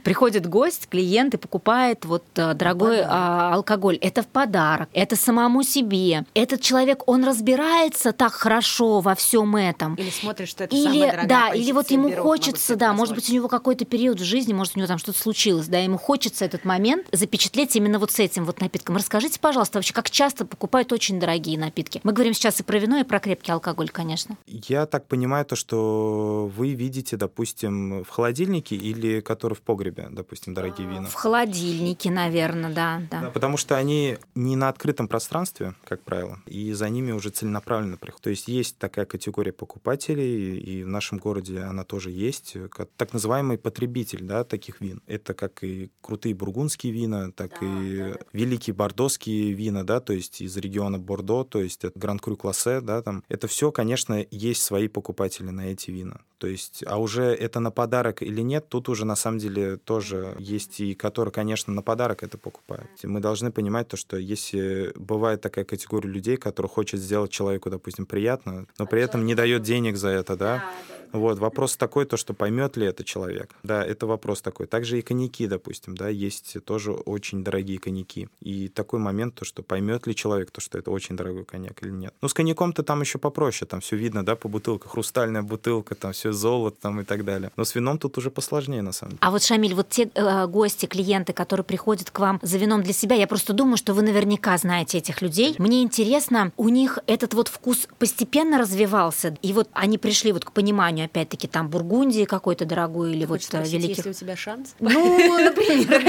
приходит 0.04 0.48
гость, 0.48 0.88
клиент 0.89 1.36
и 1.36 1.38
покупает 1.38 2.04
вот 2.06 2.24
э, 2.36 2.56
дорогой 2.56 3.01
а, 3.04 3.54
алкоголь. 3.54 3.98
Это 3.98 4.24
в 4.24 4.27
подарок, 4.27 4.89
это 4.94 5.16
самому 5.16 5.62
себе. 5.62 6.25
Этот 6.34 6.62
человек, 6.62 7.04
он 7.06 7.24
разбирается 7.24 8.13
так 8.13 8.34
хорошо 8.34 9.01
во 9.01 9.13
всем 9.13 9.58
этом. 9.58 9.94
Или 9.94 10.10
смотрит, 10.10 10.50
что 10.50 10.63
это 10.63 10.75
или, 10.75 10.86
самая 10.86 11.12
дорогая 11.12 11.27
Да, 11.27 11.54
или 11.54 11.72
вот 11.72 11.92
ему 11.92 12.12
хочется, 12.13 12.75
да, 12.75 12.94
может 12.94 13.13
быть, 13.13 13.30
у 13.30 13.34
него 13.36 13.48
какой-то 13.48 13.86
период 13.86 14.20
в 14.20 14.24
жизни, 14.24 14.54
может, 14.54 14.75
у 14.75 14.80
него 14.80 14.87
него 14.88 14.98
там 14.98 14.98
что-то 14.98 15.20
случилось, 15.20 15.67
да, 15.67 15.79
ему 15.79 15.98
хочется 15.98 16.46
этот 16.46 16.65
момент 16.65 17.08
запечатлеть 17.12 17.75
именно 17.75 18.00
вот 18.00 18.12
с 18.12 18.20
этим 18.20 18.46
вот 18.46 18.62
напитком. 18.62 18.96
Расскажите, 18.96 19.39
пожалуйста, 19.39 19.77
вообще, 19.77 19.94
как 19.94 20.10
часто 20.10 20.46
покупают 20.46 20.91
очень 20.91 21.20
дорогие 21.20 21.60
напитки? 21.60 22.00
Мы 22.03 22.13
говорим 22.13 22.34
сейчас 22.34 22.60
и 22.60 22.63
про 22.63 22.79
вино, 22.79 22.98
и 23.00 23.03
про 23.03 23.20
крепкий 23.20 23.51
алкоголь, 23.51 23.89
конечно. 23.89 24.38
Я 24.48 24.86
так 24.86 25.08
понимаю 25.08 25.46
то, 25.46 25.56
что 25.56 26.51
вы 26.56 26.74
видите, 26.74 27.17
допустим, 27.17 28.03
в 28.03 28.10
холодильнике 28.10 28.75
или 28.75 29.22
который 29.22 29.53
в 29.53 29.62
погребе, 29.62 30.08
допустим, 30.10 30.53
дорогие 30.53 30.88
вина? 30.88 31.08
В 31.08 31.13
холодильнике, 31.13 32.10
наверное, 32.10 32.74
да, 32.74 33.01
да. 33.12 33.22
да 33.22 33.29
потому 33.32 33.58
что 33.58 33.77
они 33.77 34.17
не 34.36 34.56
на 34.56 34.70
открытом 34.70 35.08
пространстве, 35.08 35.75
как 35.84 36.01
правило, 36.01 36.39
и 36.46 36.74
за 36.74 36.89
ними 36.89 37.12
уже 37.12 37.29
целенаправленно 37.29 37.98
приходят. 37.98 38.24
То 38.24 38.29
есть 38.29 38.48
есть 38.48 38.77
такая 38.77 39.06
категория 39.06 39.51
покупателей, 39.51 40.58
и 40.58 40.84
в 40.84 40.88
нашем 40.88 41.17
городе 41.17 41.60
она 41.60 41.84
тоже 41.84 42.12
есть, 42.12 42.56
как 42.70 42.89
так 42.96 43.13
называемый 43.13 43.58
потребитель 43.58 44.22
да, 44.22 44.44
таких 44.44 44.76
вин. 44.81 45.01
Это 45.07 45.34
как 45.34 45.63
и 45.63 45.89
крутые 46.01 46.36
бургундские 46.36 46.93
вина, 46.93 47.31
так 47.31 47.57
да, 47.60 47.67
и 47.67 47.98
да. 47.98 48.17
великие 48.34 48.74
бордоские 48.74 49.53
вина, 49.53 49.84
да, 49.84 50.00
то 50.00 50.13
есть 50.13 50.41
из 50.41 50.55
региона 50.57 51.00
Бордо, 51.00 51.43
то 51.43 51.62
есть 51.62 51.84
это 51.84 51.98
Гранд 51.98 52.22
Крю 52.22 52.38
Классе, 52.38 52.81
да, 52.81 53.01
там. 53.01 53.24
Это 53.29 53.48
все, 53.48 53.72
конечно, 53.72 54.25
есть 54.31 54.63
свои 54.63 54.88
покупатели 54.88 55.50
на 55.50 55.72
эти 55.72 55.91
вина. 55.91 56.22
То 56.38 56.48
есть, 56.48 56.84
а 56.86 56.98
уже 56.98 57.24
это 57.24 57.60
на 57.60 57.72
подарок 57.72 58.22
или 58.22 58.41
нет, 58.41 58.69
тут 58.69 58.89
уже 58.89 59.05
на 59.05 59.15
самом 59.15 59.39
деле 59.39 59.77
тоже 59.77 60.36
есть 60.38 60.79
и 60.79 60.93
которые, 60.93 61.31
конечно, 61.31 61.74
на 61.74 61.81
подарок 61.81 62.22
это 62.22 62.38
покупают. 62.38 62.89
Мы 63.03 63.19
должны 63.19 63.51
понимать 63.51 63.88
то, 63.88 63.98
что 63.98 64.17
если 64.17 64.93
бывает 64.96 65.41
такая 65.41 65.65
категория 65.65 66.10
людей, 66.10 66.38
которые 66.38 66.69
хочет 66.69 67.00
сделать 67.00 67.31
человеку, 67.31 67.69
допустим, 67.69 68.05
приятно, 68.05 68.67
но 68.77 68.86
при 68.86 69.01
этом 69.01 69.25
не 69.25 69.34
дает 69.34 69.63
денег 69.63 69.98
за 69.98 70.10
это, 70.10 70.36
да, 70.36 70.72
вот, 71.12 71.40
вопрос 71.40 71.76
такой, 71.78 72.06
то, 72.06 72.18
что 72.18 72.34
поймет 72.34 72.78
ли 72.78 72.86
это 72.86 73.04
человек. 73.04 73.56
Да, 73.64 73.84
это 73.84 74.08
вопрос 74.08 74.42
такой. 74.42 74.68
Также 74.68 75.00
и 75.00 75.02
коньяки, 75.02 75.48
допустим, 75.48 75.96
да, 75.96 76.10
есть 76.10 76.58
тоже 76.66 76.92
очень 76.92 77.44
дорогие 77.44 77.80
коньяки. 77.80 78.30
И 78.40 78.68
такой 78.68 79.00
момент, 79.00 79.36
то, 79.36 79.46
что 79.46 79.64
поймет 79.64 80.08
ли 80.08 80.16
человек, 80.16 80.52
то, 80.52 80.62
что 80.62 80.78
это 80.78 80.92
очень 80.92 81.16
дорогой 81.16 81.46
коньяк 81.46 81.82
или 81.84 81.92
нет. 81.92 82.14
Ну, 82.22 82.28
с 82.28 82.34
коньяком-то 82.34 82.84
там 82.84 83.02
еще 83.02 83.18
попроще, 83.18 83.68
там 83.68 83.82
все 83.82 83.96
видно, 83.96 84.26
да, 84.26 84.36
по 84.36 84.50
бутылке, 84.50 84.88
хрустальная 84.88 85.42
бутылка, 85.42 85.96
там 85.96 86.14
все 86.14 86.32
золото 86.32 86.78
там 86.82 87.02
и 87.02 87.04
так 87.04 87.24
далее. 87.26 87.52
Но 87.56 87.64
с 87.64 87.76
вином 87.76 87.98
тут 87.98 88.18
уже 88.18 88.32
посложнее, 88.32 88.82
на 88.82 88.92
самом 88.92 89.12
деле. 89.12 89.20
А 89.22 89.32
вот, 89.32 89.44
Шамиль, 89.44 89.74
вот 89.74 89.90
те 89.90 90.10
э, 90.14 90.48
гости, 90.48 90.86
клиенты, 90.86 91.34
которые 91.34 91.64
приходят 91.64 92.12
к 92.12 92.20
вам 92.20 92.40
за 92.42 92.58
вином 92.58 92.84
для 92.84 92.94
себя, 92.94 93.16
я 93.16 93.28
просто 93.28 93.54
думаю, 93.54 93.78
что 93.78 93.94
вы 93.94 94.02
наверняка 94.02 94.58
знаете 94.58 94.98
этих 94.98 95.22
людей. 95.22 95.56
Мне 95.58 95.84
интересно, 95.84 96.52
у 96.58 96.70
них 96.70 97.00
этот 97.08 97.34
вот 97.34 97.48
вкус 97.48 97.88
постепенно 98.00 98.58
развивался, 98.58 99.38
и 99.42 99.54
вот 99.54 99.70
они 99.74 99.98
пришли 99.98 100.32
вот 100.32 100.46
к 100.46 100.52
пониманию 100.52 100.97
компанию, 100.98 101.06
опять-таки, 101.06 101.48
там 101.48 101.70
Бургундии 101.70 102.25
какой-то 102.25 102.66
дорогой 102.66 103.13
или 103.13 103.25
вот 103.25 103.44
спросить, 103.44 103.74
великих... 103.74 103.98
Если 103.98 104.10
у 104.10 104.13
тебя 104.13 104.36
шанс? 104.36 104.75
Ну, 104.80 105.44
например, 105.44 106.01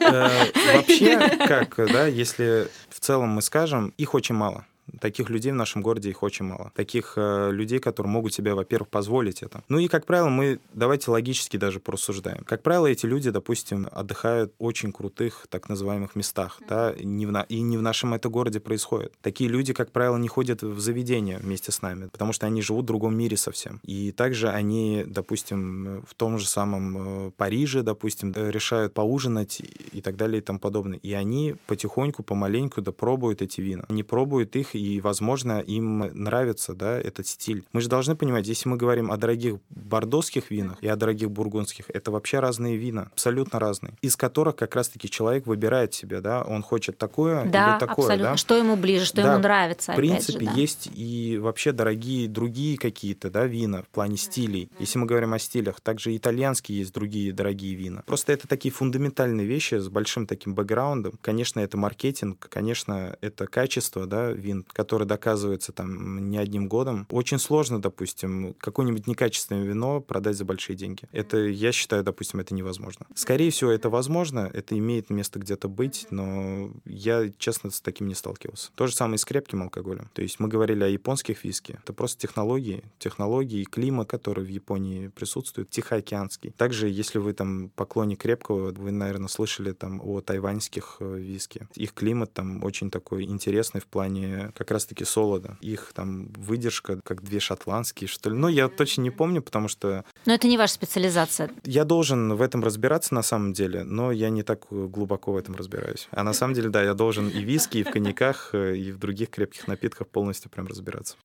э, 0.00 0.74
Вообще, 0.74 1.18
как, 1.46 1.76
да, 1.92 2.06
если 2.06 2.68
в 2.88 3.00
целом 3.00 3.30
мы 3.30 3.42
скажем, 3.42 3.92
их 3.98 4.14
очень 4.14 4.34
мало. 4.34 4.64
Таких 5.00 5.30
людей 5.30 5.52
в 5.52 5.56
нашем 5.56 5.82
городе 5.82 6.10
их 6.10 6.22
очень 6.22 6.44
мало. 6.44 6.72
Таких 6.74 7.14
э, 7.16 7.50
людей, 7.50 7.78
которые 7.78 8.10
могут 8.10 8.34
себе, 8.34 8.54
во-первых, 8.54 8.88
позволить 8.88 9.42
это. 9.42 9.62
Ну 9.68 9.78
и, 9.78 9.88
как 9.88 10.06
правило, 10.06 10.28
мы 10.28 10.58
давайте 10.74 11.10
логически 11.10 11.56
даже 11.56 11.80
порассуждаем. 11.80 12.44
Как 12.44 12.62
правило, 12.62 12.86
эти 12.86 13.06
люди, 13.06 13.30
допустим, 13.30 13.88
отдыхают 13.90 14.52
в 14.58 14.64
очень 14.64 14.92
крутых 14.92 15.46
так 15.48 15.68
называемых 15.68 16.14
местах, 16.16 16.60
да, 16.68 16.94
не 17.00 17.26
в 17.26 17.32
и 17.48 17.60
не 17.60 17.78
в 17.78 17.82
нашем 17.82 18.14
это 18.14 18.28
городе 18.28 18.60
происходит. 18.60 19.14
Такие 19.22 19.48
люди, 19.48 19.72
как 19.72 19.90
правило, 19.90 20.16
не 20.18 20.28
ходят 20.28 20.62
в 20.62 20.78
заведения 20.80 21.38
вместе 21.38 21.72
с 21.72 21.80
нами, 21.82 22.08
потому 22.08 22.32
что 22.32 22.46
они 22.46 22.60
живут 22.62 22.84
в 22.84 22.86
другом 22.86 23.16
мире 23.16 23.36
совсем. 23.36 23.80
И 23.82 24.12
также 24.12 24.50
они, 24.50 25.04
допустим, 25.06 26.04
в 26.06 26.14
том 26.14 26.38
же 26.38 26.46
самом 26.46 27.28
э, 27.28 27.30
Париже, 27.36 27.82
допустим, 27.82 28.32
решают 28.36 28.94
поужинать 28.94 29.62
и 29.92 30.00
так 30.00 30.16
далее 30.16 30.38
и 30.38 30.44
тому 30.44 30.58
подобное. 30.58 30.98
И 30.98 31.12
они 31.12 31.56
потихоньку, 31.66 32.22
помаленьку 32.22 32.82
допробуют 32.82 33.42
эти 33.42 33.60
вина. 33.60 33.84
Они 33.88 34.02
пробуют 34.02 34.56
их 34.56 34.74
и, 34.74 34.81
возможно, 35.02 35.60
им 35.60 35.98
нравится 35.98 36.74
да, 36.74 36.98
этот 36.98 37.26
стиль. 37.26 37.64
Мы 37.72 37.80
же 37.80 37.88
должны 37.88 38.16
понимать, 38.16 38.46
если 38.46 38.68
мы 38.68 38.76
говорим 38.76 39.10
о 39.10 39.16
дорогих 39.16 39.56
бордоских 39.70 40.50
винах 40.50 40.78
и 40.80 40.88
о 40.88 40.96
дорогих 40.96 41.30
бургундских, 41.30 41.86
это 41.88 42.10
вообще 42.10 42.40
разные 42.40 42.76
вина, 42.76 43.08
абсолютно 43.12 43.58
разные, 43.58 43.94
из 44.00 44.16
которых 44.16 44.56
как 44.56 44.74
раз-таки 44.74 45.08
человек 45.08 45.46
выбирает 45.46 45.94
себе, 45.94 46.20
да, 46.20 46.42
он 46.42 46.62
хочет 46.62 46.98
такое 46.98 47.44
да, 47.44 47.72
или 47.72 47.78
такое. 47.78 48.06
Абсолютно. 48.06 48.30
Да, 48.32 48.36
Что 48.36 48.56
ему 48.56 48.76
ближе, 48.76 49.04
что 49.04 49.22
да, 49.22 49.32
ему 49.32 49.42
нравится. 49.42 49.92
В 49.92 49.96
принципе, 49.96 50.46
же, 50.46 50.52
да. 50.52 50.52
есть 50.52 50.90
и 50.94 51.38
вообще 51.40 51.72
дорогие 51.72 52.28
другие 52.28 52.78
какие-то 52.78 53.30
да, 53.30 53.46
вина 53.46 53.82
в 53.82 53.88
плане 53.88 54.16
стилей. 54.16 54.70
Если 54.78 54.98
мы 54.98 55.06
говорим 55.06 55.32
о 55.34 55.38
стилях, 55.38 55.80
также 55.80 56.16
итальянские 56.16 56.78
есть 56.78 56.92
другие 56.92 57.32
дорогие 57.32 57.74
вина. 57.74 58.02
Просто 58.06 58.32
это 58.32 58.48
такие 58.48 58.72
фундаментальные 58.72 59.46
вещи 59.46 59.76
с 59.76 59.88
большим 59.88 60.26
таким 60.26 60.54
бэкграундом. 60.54 61.14
Конечно, 61.20 61.60
это 61.60 61.76
маркетинг, 61.76 62.46
конечно, 62.48 63.16
это 63.20 63.46
качество 63.46 64.06
да, 64.06 64.30
вин, 64.30 64.64
который 64.72 65.06
доказывается 65.06 65.72
там 65.72 66.30
не 66.30 66.38
одним 66.38 66.68
годом. 66.68 67.06
Очень 67.10 67.38
сложно, 67.38 67.80
допустим, 67.80 68.54
какое-нибудь 68.58 69.06
некачественное 69.06 69.64
вино 69.64 70.00
продать 70.00 70.36
за 70.36 70.44
большие 70.44 70.76
деньги. 70.76 71.04
Это, 71.12 71.38
я 71.38 71.72
считаю, 71.72 72.02
допустим, 72.02 72.40
это 72.40 72.54
невозможно. 72.54 73.06
Скорее 73.14 73.50
всего, 73.50 73.70
это 73.70 73.90
возможно, 73.90 74.50
это 74.52 74.76
имеет 74.78 75.10
место 75.10 75.38
где-то 75.38 75.68
быть, 75.68 76.06
но 76.10 76.70
я, 76.84 77.30
честно, 77.38 77.70
с 77.70 77.80
таким 77.80 78.08
не 78.08 78.14
сталкивался. 78.14 78.70
То 78.74 78.86
же 78.86 78.94
самое 78.94 79.16
и 79.16 79.18
с 79.18 79.24
крепким 79.24 79.62
алкоголем. 79.62 80.10
То 80.12 80.22
есть 80.22 80.40
мы 80.40 80.48
говорили 80.48 80.84
о 80.84 80.88
японских 80.88 81.44
виски. 81.44 81.78
Это 81.82 81.92
просто 81.92 82.20
технологии, 82.20 82.84
технологии 82.98 83.60
и 83.60 83.64
климат, 83.64 84.08
который 84.08 84.44
в 84.44 84.48
Японии 84.48 85.08
присутствует, 85.08 85.70
тихоокеанский. 85.70 86.50
Также, 86.56 86.88
если 86.88 87.18
вы 87.18 87.32
там 87.32 87.70
поклонник 87.70 88.20
крепкого, 88.20 88.72
вы, 88.72 88.90
наверное, 88.90 89.28
слышали 89.28 89.72
там 89.72 90.00
о 90.02 90.20
тайваньских 90.20 90.96
э, 91.00 91.18
виски. 91.18 91.66
Их 91.74 91.92
климат 91.94 92.32
там 92.32 92.62
очень 92.64 92.90
такой 92.90 93.24
интересный 93.24 93.80
в 93.80 93.86
плане 93.86 94.50
как 94.62 94.70
раз-таки 94.70 95.04
солода. 95.04 95.58
Их 95.60 95.92
там 95.92 96.28
выдержка, 96.36 97.00
как 97.04 97.22
две 97.22 97.40
шотландские, 97.40 98.08
что 98.08 98.30
ли. 98.30 98.36
Ну, 98.36 98.48
я 98.48 98.68
точно 98.68 99.02
не 99.02 99.10
помню, 99.10 99.42
потому 99.42 99.68
что... 99.68 100.04
Но 100.24 100.32
это 100.32 100.46
не 100.46 100.56
ваша 100.56 100.74
специализация. 100.74 101.50
Я 101.64 101.84
должен 101.84 102.34
в 102.34 102.42
этом 102.42 102.62
разбираться 102.62 103.14
на 103.14 103.22
самом 103.22 103.52
деле, 103.52 103.82
но 103.82 104.12
я 104.12 104.30
не 104.30 104.42
так 104.42 104.66
глубоко 104.70 105.32
в 105.32 105.36
этом 105.36 105.56
разбираюсь. 105.56 106.08
А 106.12 106.22
на 106.22 106.32
самом 106.32 106.54
деле, 106.54 106.68
да, 106.68 106.82
я 106.82 106.94
должен 106.94 107.28
и 107.28 107.42
виски, 107.42 107.78
и 107.78 107.82
в 107.82 107.90
коньяках, 107.90 108.50
э, 108.52 108.76
и 108.76 108.92
в 108.92 108.98
других 108.98 109.30
крепких 109.30 109.66
напитках 109.66 110.08
полностью 110.08 110.50
прям 110.50 110.66
разбираться 110.66 111.16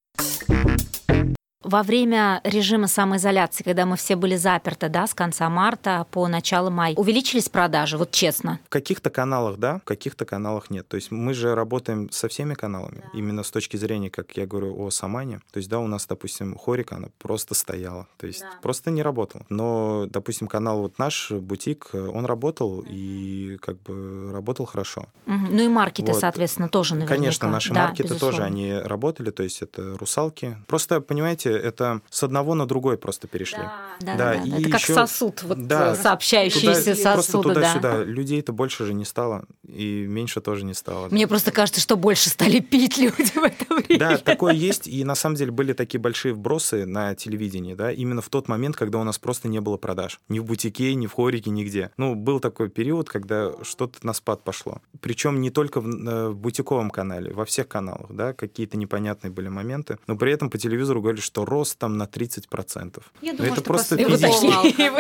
во 1.64 1.84
время 1.84 2.40
режима 2.44 2.88
самоизоляции, 2.88 3.64
когда 3.64 3.86
мы 3.86 3.98
все 3.98 4.16
были 4.16 4.36
заперты, 4.36 4.90
да, 4.90 5.08
с 5.08 5.14
конца 5.14 5.50
марта 5.50 6.06
по 6.12 6.28
начало 6.28 6.70
мая, 6.70 6.94
увеличились 6.96 7.50
продажи, 7.50 7.98
вот 7.98 8.12
честно? 8.12 8.60
В 8.66 8.70
каких-то 8.70 9.10
каналах 9.10 9.58
да, 9.58 9.80
в 9.80 9.84
каких-то 9.84 10.26
каналах 10.26 10.70
нет. 10.70 10.88
То 10.88 10.96
есть 10.96 11.12
мы 11.12 11.34
же 11.34 11.56
работаем 11.56 12.10
со 12.12 12.28
всеми 12.28 12.54
каналами, 12.54 13.02
да. 13.02 13.10
именно 13.18 13.44
с 13.44 13.52
точки 13.52 13.78
зрения, 13.78 14.10
как 14.10 14.38
я 14.38 14.46
говорю, 14.46 14.80
о 14.80 14.92
Самане. 14.92 15.40
То 15.52 15.58
есть, 15.58 15.70
да, 15.70 15.80
у 15.80 15.88
нас, 15.88 16.06
допустим, 16.06 16.56
Хорика, 16.58 16.96
она 16.96 17.10
просто 17.18 17.56
стояла, 17.56 18.08
то 18.18 18.28
есть 18.28 18.42
да. 18.42 18.52
просто 18.62 18.92
не 18.92 19.02
работала. 19.02 19.46
Но, 19.50 20.06
допустим, 20.10 20.48
канал 20.48 20.82
вот 20.82 21.00
наш, 21.00 21.32
бутик, 21.32 21.90
он 21.94 22.26
работал 22.26 22.84
и 22.88 23.58
как 23.62 23.82
бы 23.82 24.32
работал 24.32 24.66
хорошо. 24.66 25.08
Угу. 25.26 25.48
Ну 25.52 25.62
и 25.64 25.68
маркеты, 25.68 26.12
вот. 26.12 26.22
соответственно, 26.22 26.70
тоже 26.70 26.96
наверняка. 26.96 27.16
Конечно, 27.16 27.50
наши 27.50 27.74
да, 27.74 27.88
маркеты 27.88 28.10
безусловно. 28.10 28.38
тоже, 28.38 28.48
они 28.48 28.74
работали, 28.74 29.32
то 29.32 29.44
есть 29.44 29.62
это 29.62 29.98
русалки. 29.98 30.58
Просто, 30.68 31.02
понимаете, 31.02 31.47
это 31.50 32.02
с 32.10 32.24
одного 32.24 32.56
на 32.56 32.66
другой 32.66 32.98
просто 32.98 33.28
перешли. 33.28 33.60
Да, 33.60 34.16
да, 34.16 34.16
да. 34.18 34.34
да, 34.34 34.46
да. 34.46 34.58
Это 34.60 34.70
как 34.70 34.82
сосуд, 34.82 35.44
вот 35.44 35.68
да, 35.68 35.96
сообщающийся 35.96 36.96
туда, 36.96 37.16
сосуды. 37.16 37.54
Туда-сюда. 37.54 37.98
Да. 37.98 38.04
Людей-то 38.04 38.54
больше 38.54 38.86
же 38.86 38.94
не 38.94 39.06
стало, 39.06 39.46
и 39.68 40.06
меньше 40.08 40.42
тоже 40.42 40.66
не 40.66 40.74
стало. 40.74 41.08
Мне 41.10 41.28
просто 41.28 41.52
кажется, 41.52 41.82
что 41.82 41.96
больше 41.96 42.30
стали 42.30 42.60
пить 42.60 42.98
люди 42.98 43.32
в 43.32 43.44
это 43.44 43.74
время. 43.76 44.00
Да, 44.00 44.18
такое 44.18 44.54
есть, 44.54 44.88
и 44.88 45.04
на 45.04 45.16
самом 45.16 45.36
деле 45.36 45.52
были 45.52 45.74
такие 45.74 46.00
большие 46.00 46.34
вбросы 46.34 46.86
на 46.86 47.16
телевидении, 47.16 47.74
да, 47.74 47.92
именно 47.92 48.22
в 48.22 48.30
тот 48.30 48.48
момент, 48.48 48.76
когда 48.76 49.00
у 49.00 49.04
нас 49.04 49.18
просто 49.20 49.48
не 49.48 49.60
было 49.60 49.78
продаж. 49.78 50.20
Ни 50.30 50.40
в 50.40 50.46
бутике, 50.46 50.94
ни 50.96 51.08
в 51.08 51.14
хорике, 51.14 51.50
нигде. 51.50 51.92
Ну, 51.98 52.16
был 52.16 52.40
такой 52.40 52.70
период, 52.70 53.10
когда 53.10 53.52
что-то 53.64 54.06
на 54.06 54.14
спад 54.14 54.44
пошло. 54.44 54.82
Причем 55.02 55.42
не 55.42 55.50
только 55.50 55.82
в, 55.82 55.88
э, 55.88 56.30
в 56.30 56.36
бутиковом 56.36 56.90
канале, 56.90 57.34
во 57.34 57.46
всех 57.46 57.68
каналах, 57.68 58.12
да, 58.12 58.34
какие-то 58.34 58.78
непонятные 58.78 59.32
были 59.32 59.48
моменты. 59.48 59.98
Но 60.08 60.16
при 60.16 60.32
этом 60.32 60.50
по 60.50 60.58
телевизору 60.58 61.02
говорили, 61.02 61.22
что 61.22 61.37
рост 61.46 61.78
там 61.78 61.98
на 61.98 62.04
30%. 62.04 63.02
Я 63.22 63.34
думаю, 63.34 63.54
это 63.54 63.62
просто 63.62 63.98
физически. 63.98 64.48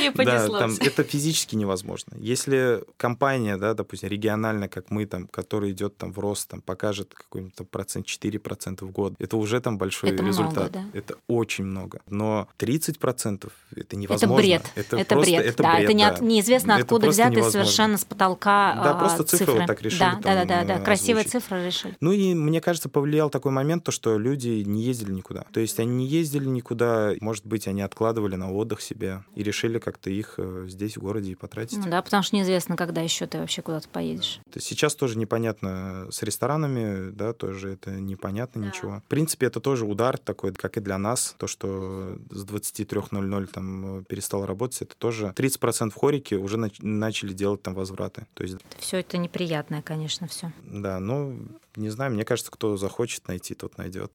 не 0.00 0.10
понеслось. 0.12 0.78
Это 0.78 1.04
физически 1.04 1.56
невозможно. 1.56 2.14
Если 2.18 2.82
компания, 2.96 3.56
да, 3.56 3.74
допустим, 3.74 4.08
региональная, 4.08 4.68
как 4.68 4.90
мы, 4.90 5.06
там, 5.06 5.26
которая 5.26 5.70
идет 5.70 5.96
там 5.96 6.12
в 6.12 6.18
рост, 6.18 6.48
там, 6.48 6.60
покажет 6.60 7.14
какой-нибудь 7.14 7.54
процент, 7.70 8.06
4% 8.06 8.84
в 8.84 8.90
год, 8.90 9.14
это 9.18 9.36
уже 9.36 9.60
там 9.60 9.78
большой 9.78 10.10
это 10.10 10.22
результат. 10.24 10.72
Много, 10.72 10.90
да. 10.92 10.98
Это 10.98 11.16
очень 11.26 11.64
много. 11.64 12.00
Но 12.08 12.48
30% 12.58 13.50
это 13.76 13.96
невозможно. 13.96 14.34
Это 14.34 14.42
бред. 14.42 14.62
Это, 14.74 14.96
это 14.96 15.14
просто, 15.14 15.30
бред. 15.30 15.46
Это 15.46 15.62
да, 15.62 15.74
бред, 15.74 15.84
это 15.84 15.92
не, 15.92 16.10
да. 16.10 16.18
неизвестно, 16.20 16.76
откуда 16.76 17.08
взятый 17.08 17.42
совершенно 17.50 17.98
с 17.98 18.04
потолка 18.04 18.80
Да, 18.82 18.94
просто 18.94 19.24
цифры, 19.24 19.46
цифры. 19.46 19.60
вот 19.60 19.66
так 19.66 19.82
решили. 19.82 20.00
Да, 20.00 20.18
да, 20.22 20.44
да, 20.44 20.64
да, 20.64 20.69
Да, 20.78 20.84
красивая 20.84 21.24
цифра 21.24 21.64
решили. 21.64 21.96
Ну 22.00 22.12
и 22.12 22.34
мне 22.34 22.60
кажется, 22.60 22.88
повлиял 22.88 23.30
такой 23.30 23.52
момент, 23.52 23.84
то, 23.84 23.92
что 23.92 24.18
люди 24.18 24.62
не 24.66 24.82
ездили 24.82 25.12
никуда. 25.12 25.44
То 25.52 25.60
есть 25.60 25.78
они 25.80 25.94
не 25.94 26.06
ездили 26.06 26.46
никуда, 26.46 27.12
может 27.20 27.46
быть, 27.46 27.66
они 27.68 27.82
откладывали 27.82 28.36
на 28.36 28.52
отдых 28.52 28.80
себе 28.80 29.24
и 29.34 29.42
решили 29.42 29.78
как-то 29.78 30.10
их 30.10 30.34
э, 30.38 30.66
здесь, 30.68 30.96
в 30.96 31.00
городе, 31.00 31.32
и 31.32 31.34
потратить. 31.34 31.78
Ну 31.78 31.90
да, 31.90 32.02
потому 32.02 32.22
что 32.22 32.36
неизвестно, 32.36 32.76
когда 32.76 33.00
еще 33.00 33.26
ты 33.26 33.38
вообще 33.38 33.62
куда-то 33.62 33.88
поедешь. 33.88 34.40
Сейчас 34.58 34.94
тоже 34.94 35.18
непонятно 35.18 36.08
с 36.10 36.22
ресторанами, 36.22 37.10
да, 37.10 37.32
тоже 37.32 37.72
это 37.72 37.90
непонятно 37.90 38.62
да. 38.62 38.68
ничего. 38.68 39.02
В 39.06 39.08
принципе, 39.08 39.46
это 39.46 39.60
тоже 39.60 39.84
удар 39.84 40.18
такой, 40.18 40.52
как 40.52 40.76
и 40.76 40.80
для 40.80 40.98
нас, 40.98 41.34
то, 41.38 41.46
что 41.46 42.18
с 42.30 42.44
23.00 42.44 43.46
там 43.46 44.04
перестал 44.04 44.46
работать, 44.46 44.82
это 44.82 44.96
тоже 44.96 45.32
30% 45.36 45.90
в 45.90 45.94
хорике 45.94 46.36
уже 46.36 46.56
начали 46.56 47.32
делать 47.32 47.62
там 47.62 47.74
возвраты. 47.74 48.26
То 48.34 48.42
есть... 48.42 48.56
Все 48.78 48.98
это 48.98 49.18
неприятное, 49.18 49.82
конечно, 49.82 50.26
все. 50.26 50.52
Да, 50.62 51.00
ну, 51.00 51.38
не 51.76 51.90
знаю, 51.90 52.12
мне 52.12 52.24
кажется, 52.24 52.50
кто 52.50 52.76
захочет 52.76 53.28
найти, 53.28 53.54
тот 53.54 53.78
найдет. 53.78 54.12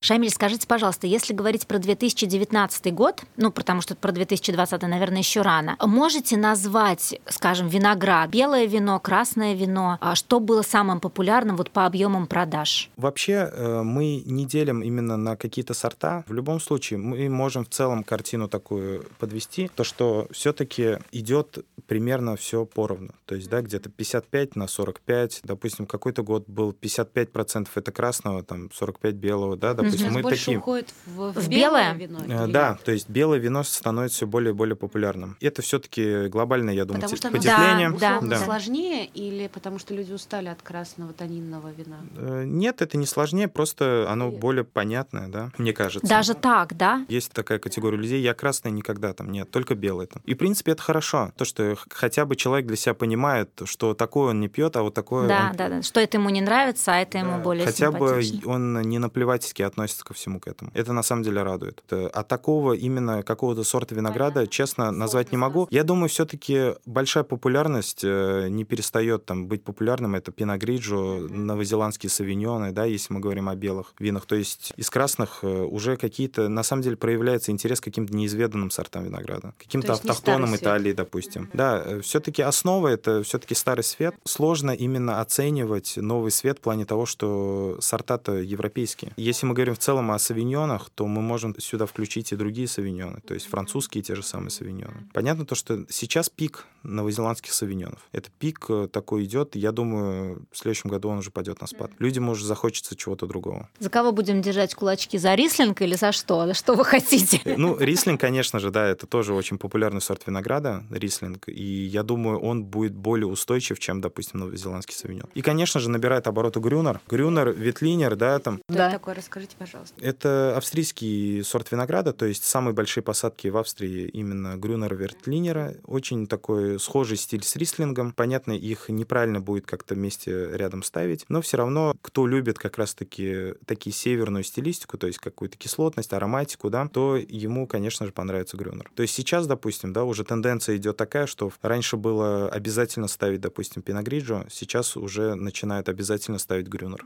Шамиль, 0.00 0.30
скажите, 0.30 0.68
пожалуйста, 0.68 1.08
если 1.08 1.34
говорить 1.34 1.66
про 1.66 1.78
2019 1.78 2.94
год, 2.94 3.24
ну, 3.36 3.50
потому 3.50 3.80
что 3.80 3.96
про 3.96 4.12
2020, 4.12 4.82
наверное, 4.82 5.18
еще 5.18 5.42
рано, 5.42 5.76
можете 5.80 6.36
назвать, 6.36 7.20
скажем, 7.26 7.66
виноград, 7.66 8.30
белое 8.30 8.66
вино, 8.66 9.00
красное 9.00 9.54
вино, 9.54 9.98
а 10.00 10.14
что 10.14 10.38
было 10.38 10.62
самым 10.62 11.00
популярным 11.00 11.56
вот 11.56 11.72
по 11.72 11.84
объемам 11.84 12.28
продаж? 12.28 12.90
Вообще 12.96 13.50
э, 13.52 13.82
мы 13.82 14.22
не 14.24 14.46
делим 14.46 14.82
именно 14.82 15.16
на 15.16 15.36
какие-то 15.36 15.74
сорта. 15.74 16.24
В 16.28 16.32
любом 16.32 16.60
случае 16.60 17.00
мы 17.00 17.28
можем 17.28 17.64
в 17.64 17.68
целом 17.68 18.04
картину 18.04 18.46
такую 18.46 19.04
подвести, 19.18 19.68
то 19.74 19.82
что 19.82 20.28
все-таки 20.30 20.98
идет 21.10 21.64
примерно 21.88 22.36
все 22.36 22.64
поровну. 22.66 23.14
То 23.26 23.34
есть, 23.34 23.48
да, 23.48 23.62
где-то 23.62 23.90
55 23.90 24.54
на 24.54 24.68
45, 24.68 25.40
допустим, 25.42 25.86
какой-то 25.86 26.22
год 26.22 26.44
был 26.46 26.70
55% 26.70 27.68
это 27.74 27.90
красного, 27.90 28.44
там 28.44 28.70
45 28.72 29.14
белого, 29.16 29.56
да, 29.56 29.74
допустим, 29.74 29.87
есть 29.92 30.10
мы 30.10 30.22
больше 30.22 30.44
такие... 30.46 30.58
уходит 30.58 30.94
в, 31.06 31.32
в, 31.32 31.40
в 31.40 31.48
белое 31.48 31.94
вино? 31.94 32.20
Э, 32.26 32.46
да, 32.46 32.78
то 32.84 32.92
есть 32.92 33.08
белое 33.08 33.38
вино 33.38 33.62
становится 33.62 34.18
все 34.18 34.26
более 34.26 34.50
и 34.50 34.54
более 34.54 34.76
популярным. 34.76 35.36
Это 35.40 35.62
все-таки 35.62 36.28
глобальное, 36.28 36.74
я 36.74 36.84
думаю, 36.84 37.02
потому 37.02 37.16
что 37.16 37.30
потепление. 37.30 37.90
Да, 37.98 38.20
да. 38.20 38.38
сложнее 38.38 39.06
или 39.06 39.48
потому 39.48 39.78
что 39.78 39.94
люди 39.94 40.12
устали 40.12 40.48
от 40.48 40.62
красного 40.62 41.12
тонинного 41.12 41.70
вина? 41.76 41.98
Э, 42.16 42.44
нет, 42.44 42.82
это 42.82 42.96
не 42.96 43.06
сложнее, 43.06 43.48
просто 43.48 44.06
оно 44.08 44.30
более 44.30 44.64
понятное, 44.64 45.28
да, 45.28 45.50
мне 45.58 45.72
кажется. 45.72 46.06
Даже 46.06 46.34
так, 46.34 46.76
да? 46.76 47.04
Есть 47.08 47.32
такая 47.32 47.58
категория 47.58 47.96
людей, 47.96 48.22
я 48.22 48.34
красный 48.34 48.70
никогда 48.70 49.12
там 49.12 49.30
нет, 49.30 49.50
только 49.50 49.74
белый 49.74 50.06
там. 50.06 50.22
И 50.24 50.34
в 50.34 50.38
принципе 50.38 50.72
это 50.72 50.82
хорошо, 50.82 51.32
то 51.36 51.44
что 51.44 51.76
хотя 51.90 52.24
бы 52.24 52.36
человек 52.36 52.66
для 52.66 52.76
себя 52.76 52.94
понимает, 52.94 53.50
что 53.64 53.94
такое 53.94 54.30
он 54.30 54.40
не 54.40 54.48
пьет, 54.48 54.76
а 54.76 54.82
вот 54.82 54.94
такое. 54.94 55.28
Да, 55.28 55.48
он... 55.50 55.56
да, 55.56 55.68
да, 55.68 55.82
что 55.82 56.00
это 56.00 56.18
ему 56.18 56.30
не 56.30 56.40
нравится, 56.40 56.92
а 56.92 56.96
это 56.96 57.12
да. 57.12 57.18
ему 57.20 57.42
более 57.42 57.66
Хотя 57.66 57.90
бы 57.90 58.22
он 58.44 58.80
не 58.82 58.98
наплевательски 58.98 59.62
относится 59.62 59.77
ко 59.86 60.14
всему 60.14 60.40
к 60.40 60.48
этому. 60.48 60.70
Это 60.74 60.92
на 60.92 61.02
самом 61.02 61.22
деле 61.22 61.42
радует. 61.42 61.82
А 61.90 62.22
такого 62.22 62.72
именно 62.72 63.22
какого-то 63.22 63.64
сорта 63.64 63.94
винограда, 63.94 64.34
Понятно. 64.34 64.52
честно, 64.52 64.88
Сложно 64.88 64.92
назвать 64.92 65.32
не 65.32 65.38
могу. 65.38 65.68
Я 65.70 65.84
думаю, 65.84 66.08
все-таки 66.08 66.74
большая 66.86 67.24
популярность 67.24 68.00
э, 68.04 68.48
не 68.48 68.64
перестает 68.64 69.24
там 69.24 69.46
быть 69.46 69.64
популярным. 69.64 70.14
Это 70.14 70.32
пиногриджо, 70.32 70.96
mm-hmm. 70.96 71.34
новозеландские 71.34 72.10
савиньоны, 72.10 72.72
да, 72.72 72.84
если 72.84 73.14
мы 73.14 73.20
говорим 73.20 73.48
о 73.48 73.54
белых 73.54 73.94
винах. 73.98 74.26
То 74.26 74.36
есть 74.36 74.72
из 74.76 74.90
красных 74.90 75.40
э, 75.42 75.62
уже 75.62 75.96
какие-то, 75.96 76.48
на 76.48 76.62
самом 76.62 76.82
деле, 76.82 76.96
проявляется 76.96 77.50
интерес 77.50 77.80
к 77.80 77.84
каким-то 77.84 78.14
неизведанным 78.14 78.70
сортам 78.70 79.04
винограда, 79.04 79.52
каким-то 79.58 79.92
автохтонам 79.92 80.54
Италии, 80.54 80.92
допустим. 80.92 81.42
Mm-hmm. 81.42 81.56
Да, 81.56 81.82
э, 81.84 82.00
все-таки 82.00 82.42
основа 82.42 82.88
это 82.88 83.22
все-таки 83.22 83.54
старый 83.54 83.84
свет. 83.84 84.14
Сложно 84.24 84.70
именно 84.70 85.20
оценивать 85.20 85.96
новый 85.96 86.30
свет 86.30 86.58
в 86.58 86.60
плане 86.60 86.84
того, 86.84 87.06
что 87.06 87.78
сорта-то 87.80 88.32
европейские. 88.34 89.12
Если 89.16 89.46
мы 89.46 89.54
говорим 89.54 89.67
в 89.72 89.78
целом 89.78 90.10
о 90.10 90.18
савиньонах, 90.18 90.90
то 90.90 91.06
мы 91.06 91.22
можем 91.22 91.54
сюда 91.58 91.86
включить 91.86 92.32
и 92.32 92.36
другие 92.36 92.68
савиньоны, 92.68 93.20
то 93.20 93.34
есть 93.34 93.46
французские 93.46 94.02
те 94.02 94.14
же 94.14 94.22
самые 94.22 94.50
савиньоны. 94.50 95.08
Понятно 95.12 95.44
то, 95.44 95.54
что 95.54 95.84
сейчас 95.88 96.28
пик 96.28 96.66
новозеландских 96.82 97.52
савиньонов. 97.52 98.00
Это 98.12 98.30
пик 98.38 98.66
э, 98.68 98.88
такой 98.90 99.24
идет, 99.24 99.56
я 99.56 99.72
думаю, 99.72 100.46
в 100.50 100.56
следующем 100.56 100.90
году 100.90 101.08
он 101.08 101.18
уже 101.18 101.30
пойдет 101.30 101.60
на 101.60 101.66
спад. 101.66 101.90
Людям 101.98 102.28
уже 102.28 102.46
захочется 102.46 102.96
чего-то 102.96 103.26
другого. 103.26 103.68
За 103.78 103.90
кого 103.90 104.12
будем 104.12 104.42
держать 104.42 104.74
кулачки? 104.74 105.18
За 105.18 105.34
рислинг 105.34 105.82
или 105.82 105.94
за 105.94 106.12
что? 106.12 106.54
Что 106.54 106.74
вы 106.74 106.84
хотите? 106.84 107.40
Э, 107.44 107.56
ну, 107.56 107.76
рислинг, 107.78 108.20
конечно 108.20 108.58
же, 108.58 108.70
да, 108.70 108.86
это 108.86 109.06
тоже 109.06 109.34
очень 109.34 109.58
популярный 109.58 110.00
сорт 110.00 110.26
винограда, 110.26 110.84
рислинг, 110.90 111.48
и 111.48 111.62
я 111.62 112.02
думаю, 112.02 112.38
он 112.38 112.64
будет 112.64 112.94
более 112.94 113.26
устойчив, 113.26 113.78
чем, 113.78 114.00
допустим, 114.00 114.40
новозеландский 114.40 114.94
савиньон. 114.94 115.28
И, 115.34 115.42
конечно 115.42 115.80
же, 115.80 115.90
набирает 115.90 116.26
обороты 116.26 116.60
грюнер. 116.60 117.00
Грюнер, 117.08 117.50
ветлинер, 117.50 118.16
да, 118.16 118.38
там. 118.38 118.60
Да. 118.68 118.90
такое? 118.90 119.14
Расскажите, 119.14 119.56
пожалуйста. 119.58 119.94
Это 120.00 120.56
австрийский 120.56 121.42
сорт 121.44 121.70
винограда, 121.72 122.12
то 122.12 122.24
есть 122.26 122.44
самые 122.44 122.74
большие 122.74 123.02
посадки 123.02 123.48
в 123.48 123.56
Австрии 123.56 124.08
именно 124.08 124.56
Грюнер 124.56 124.94
Вертлинера. 124.94 125.74
Очень 125.84 126.26
такой 126.26 126.78
схожий 126.78 127.16
стиль 127.16 127.42
с 127.42 127.56
рислингом. 127.56 128.12
Понятно, 128.12 128.52
их 128.52 128.88
неправильно 128.88 129.40
будет 129.40 129.66
как-то 129.66 129.94
вместе 129.94 130.56
рядом 130.56 130.82
ставить, 130.82 131.24
но 131.28 131.40
все 131.40 131.56
равно, 131.56 131.94
кто 132.02 132.26
любит 132.26 132.58
как 132.58 132.78
раз-таки 132.78 133.54
такие 133.66 133.92
северную 133.92 134.44
стилистику, 134.44 134.98
то 134.98 135.06
есть 135.06 135.18
какую-то 135.18 135.56
кислотность, 135.56 136.12
ароматику, 136.12 136.70
да, 136.70 136.88
то 136.88 137.16
ему, 137.16 137.66
конечно 137.66 138.06
же, 138.06 138.12
понравится 138.12 138.56
Грюнер. 138.56 138.90
То 138.94 139.02
есть 139.02 139.14
сейчас, 139.14 139.46
допустим, 139.46 139.92
да, 139.92 140.04
уже 140.04 140.24
тенденция 140.24 140.76
идет 140.76 140.96
такая, 140.96 141.26
что 141.26 141.50
раньше 141.62 141.96
было 141.96 142.48
обязательно 142.48 143.08
ставить, 143.08 143.40
допустим, 143.40 143.82
Пиногриджо, 143.82 144.46
сейчас 144.50 144.96
уже 144.96 145.34
начинают 145.34 145.88
обязательно 145.88 146.38
ставить 146.38 146.68
Грюнер. 146.68 147.04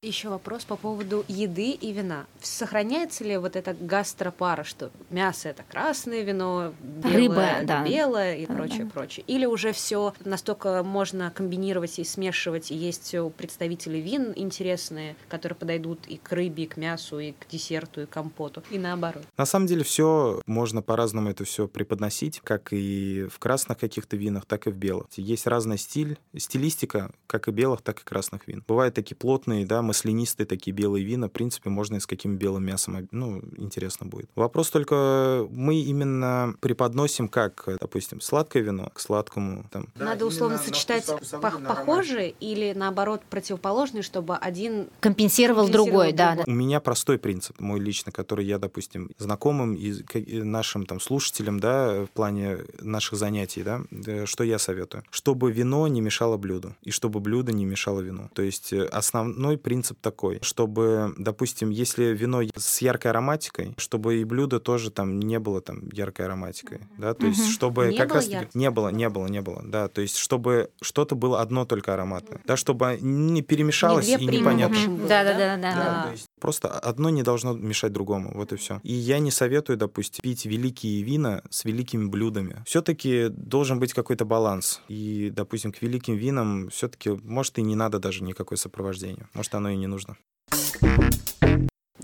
Еще 0.00 0.28
вопрос 0.28 0.64
по 0.64 0.76
поводу 0.76 1.24
еды 1.26 1.72
и 1.72 1.92
вина. 1.92 2.26
Сохраняется 2.40 3.24
ли 3.24 3.36
вот 3.36 3.56
эта 3.56 3.74
гастропара, 3.74 4.62
что 4.62 4.92
мясо 5.10 5.48
это 5.48 5.64
красное 5.68 6.22
вино, 6.22 6.72
белое 6.80 7.16
Рыба, 7.16 7.40
это 7.40 7.66
да. 7.66 7.84
белое 7.84 8.36
и 8.36 8.46
да, 8.46 8.54
прочее, 8.54 8.84
да. 8.84 8.90
прочее? 8.90 9.24
Или 9.26 9.44
уже 9.44 9.72
все 9.72 10.14
настолько 10.24 10.84
можно 10.84 11.32
комбинировать 11.32 11.98
и 11.98 12.04
смешивать, 12.04 12.70
и 12.70 12.76
есть 12.76 13.12
у 13.16 13.28
представителей 13.30 14.00
вин 14.00 14.32
интересные, 14.36 15.16
которые 15.28 15.56
подойдут 15.56 16.06
и 16.06 16.16
к 16.16 16.30
рыбе, 16.30 16.62
и 16.62 16.66
к 16.68 16.76
мясу, 16.76 17.18
и 17.18 17.32
к 17.32 17.48
десерту, 17.50 18.02
и 18.02 18.06
к 18.06 18.10
компоту, 18.10 18.62
и 18.70 18.78
наоборот? 18.78 19.24
На 19.36 19.46
самом 19.46 19.66
деле 19.66 19.82
все 19.82 20.40
можно 20.46 20.80
по-разному 20.80 21.30
это 21.30 21.42
все 21.42 21.66
преподносить, 21.66 22.38
как 22.44 22.72
и 22.72 23.26
в 23.28 23.40
красных 23.40 23.78
каких-то 23.78 24.16
винах, 24.16 24.46
так 24.46 24.68
и 24.68 24.70
в 24.70 24.76
белых. 24.76 25.08
Есть 25.16 25.48
разный 25.48 25.76
стиль, 25.76 26.18
стилистика, 26.36 27.10
как 27.26 27.48
и 27.48 27.50
белых, 27.50 27.82
так 27.82 27.98
и 27.98 28.04
красных 28.04 28.46
вин. 28.46 28.62
Бывают 28.64 28.94
такие 28.94 29.16
плотные, 29.16 29.66
да, 29.66 29.87
маслянистые 29.88 30.46
такие 30.46 30.72
белые 30.74 31.04
вина, 31.04 31.28
в 31.28 31.32
принципе, 31.32 31.70
можно 31.70 31.96
и 31.96 32.00
с 32.00 32.06
каким 32.06 32.36
белым 32.36 32.64
мясом, 32.64 33.08
ну, 33.10 33.42
интересно 33.56 34.06
будет. 34.06 34.30
Вопрос 34.34 34.70
только, 34.70 35.46
мы 35.50 35.80
именно 35.80 36.54
преподносим 36.60 37.28
как, 37.28 37.68
допустим, 37.80 38.20
сладкое 38.20 38.62
вино 38.62 38.90
к 38.94 39.00
сладкому. 39.00 39.64
Там. 39.70 39.88
Надо 39.96 40.26
условно 40.26 40.58
сочетать 40.58 41.06
похожие 41.40 42.34
или, 42.40 42.72
наоборот, 42.74 43.22
противоположные, 43.28 44.02
чтобы 44.02 44.36
один... 44.36 44.88
Компенсировал, 45.00 45.48
компенсировал 45.48 45.68
другой, 45.68 46.12
да, 46.12 46.36
да. 46.36 46.42
У 46.46 46.50
меня 46.50 46.80
простой 46.80 47.18
принцип, 47.18 47.60
мой 47.60 47.80
личный, 47.80 48.12
который 48.12 48.44
я, 48.44 48.58
допустим, 48.58 49.10
знакомым 49.18 49.74
и 49.74 50.42
нашим 50.42 50.86
там 50.86 51.00
слушателям, 51.00 51.60
да, 51.60 52.04
в 52.04 52.10
плане 52.10 52.58
наших 52.80 53.18
занятий, 53.18 53.62
да, 53.62 53.82
э, 53.90 54.26
что 54.26 54.44
я 54.44 54.58
советую? 54.58 55.04
Чтобы 55.10 55.52
вино 55.52 55.86
не 55.88 56.00
мешало 56.00 56.36
блюду, 56.36 56.74
и 56.82 56.90
чтобы 56.90 57.20
блюдо 57.20 57.52
не 57.52 57.64
мешало 57.64 58.00
вину. 58.00 58.28
То 58.34 58.42
есть 58.42 58.72
э, 58.72 58.84
основной 58.84 59.56
принцип 59.56 59.77
принцип 59.78 60.00
такой, 60.00 60.40
чтобы, 60.42 61.14
допустим, 61.18 61.70
если 61.70 62.06
вино 62.06 62.42
с 62.56 62.82
яркой 62.82 63.12
ароматикой, 63.12 63.74
чтобы 63.78 64.16
и 64.16 64.24
блюдо 64.24 64.58
тоже 64.58 64.90
там 64.90 65.20
не 65.20 65.38
было 65.38 65.60
там 65.60 65.88
яркой 65.92 66.26
ароматикой, 66.26 66.80
да, 66.98 67.14
то 67.14 67.26
есть 67.26 67.48
чтобы 67.52 67.88
не 67.88 67.96
как 67.96 68.12
раз 68.12 68.28
не 68.54 68.70
было, 68.70 68.88
не 68.88 69.08
было, 69.08 69.28
не 69.28 69.40
было, 69.40 69.62
да, 69.64 69.86
то 69.86 70.00
есть 70.00 70.16
чтобы 70.16 70.70
что-то 70.82 71.14
было 71.14 71.40
одно 71.40 71.64
только 71.64 71.94
ароматное, 71.94 72.40
да, 72.44 72.56
чтобы 72.56 72.98
не 73.00 73.42
перемешалось 73.42 74.08
не 74.08 74.14
и 74.14 74.26
непонятно. 74.26 74.78
Да, 75.08 75.22
да, 75.22 75.56
да, 75.56 75.56
да. 75.56 76.14
Просто 76.38 76.68
одно 76.68 77.10
не 77.10 77.22
должно 77.22 77.52
мешать 77.52 77.92
другому, 77.92 78.32
вот 78.34 78.52
и 78.52 78.56
все. 78.56 78.80
И 78.82 78.92
я 78.92 79.18
не 79.18 79.30
советую, 79.30 79.76
допустим, 79.76 80.22
пить 80.22 80.46
великие 80.46 81.02
вина 81.02 81.42
с 81.50 81.64
великими 81.64 82.06
блюдами. 82.06 82.62
Все-таки 82.66 83.28
должен 83.28 83.78
быть 83.78 83.92
какой-то 83.92 84.24
баланс. 84.24 84.80
И, 84.88 85.30
допустим, 85.34 85.72
к 85.72 85.82
великим 85.82 86.16
винам 86.16 86.68
все-таки, 86.70 87.10
может, 87.10 87.58
и 87.58 87.62
не 87.62 87.74
надо 87.74 87.98
даже 87.98 88.22
никакое 88.22 88.56
сопровождение. 88.56 89.28
Может, 89.34 89.54
оно 89.54 89.70
и 89.70 89.76
не 89.76 89.86
нужно. 89.86 90.16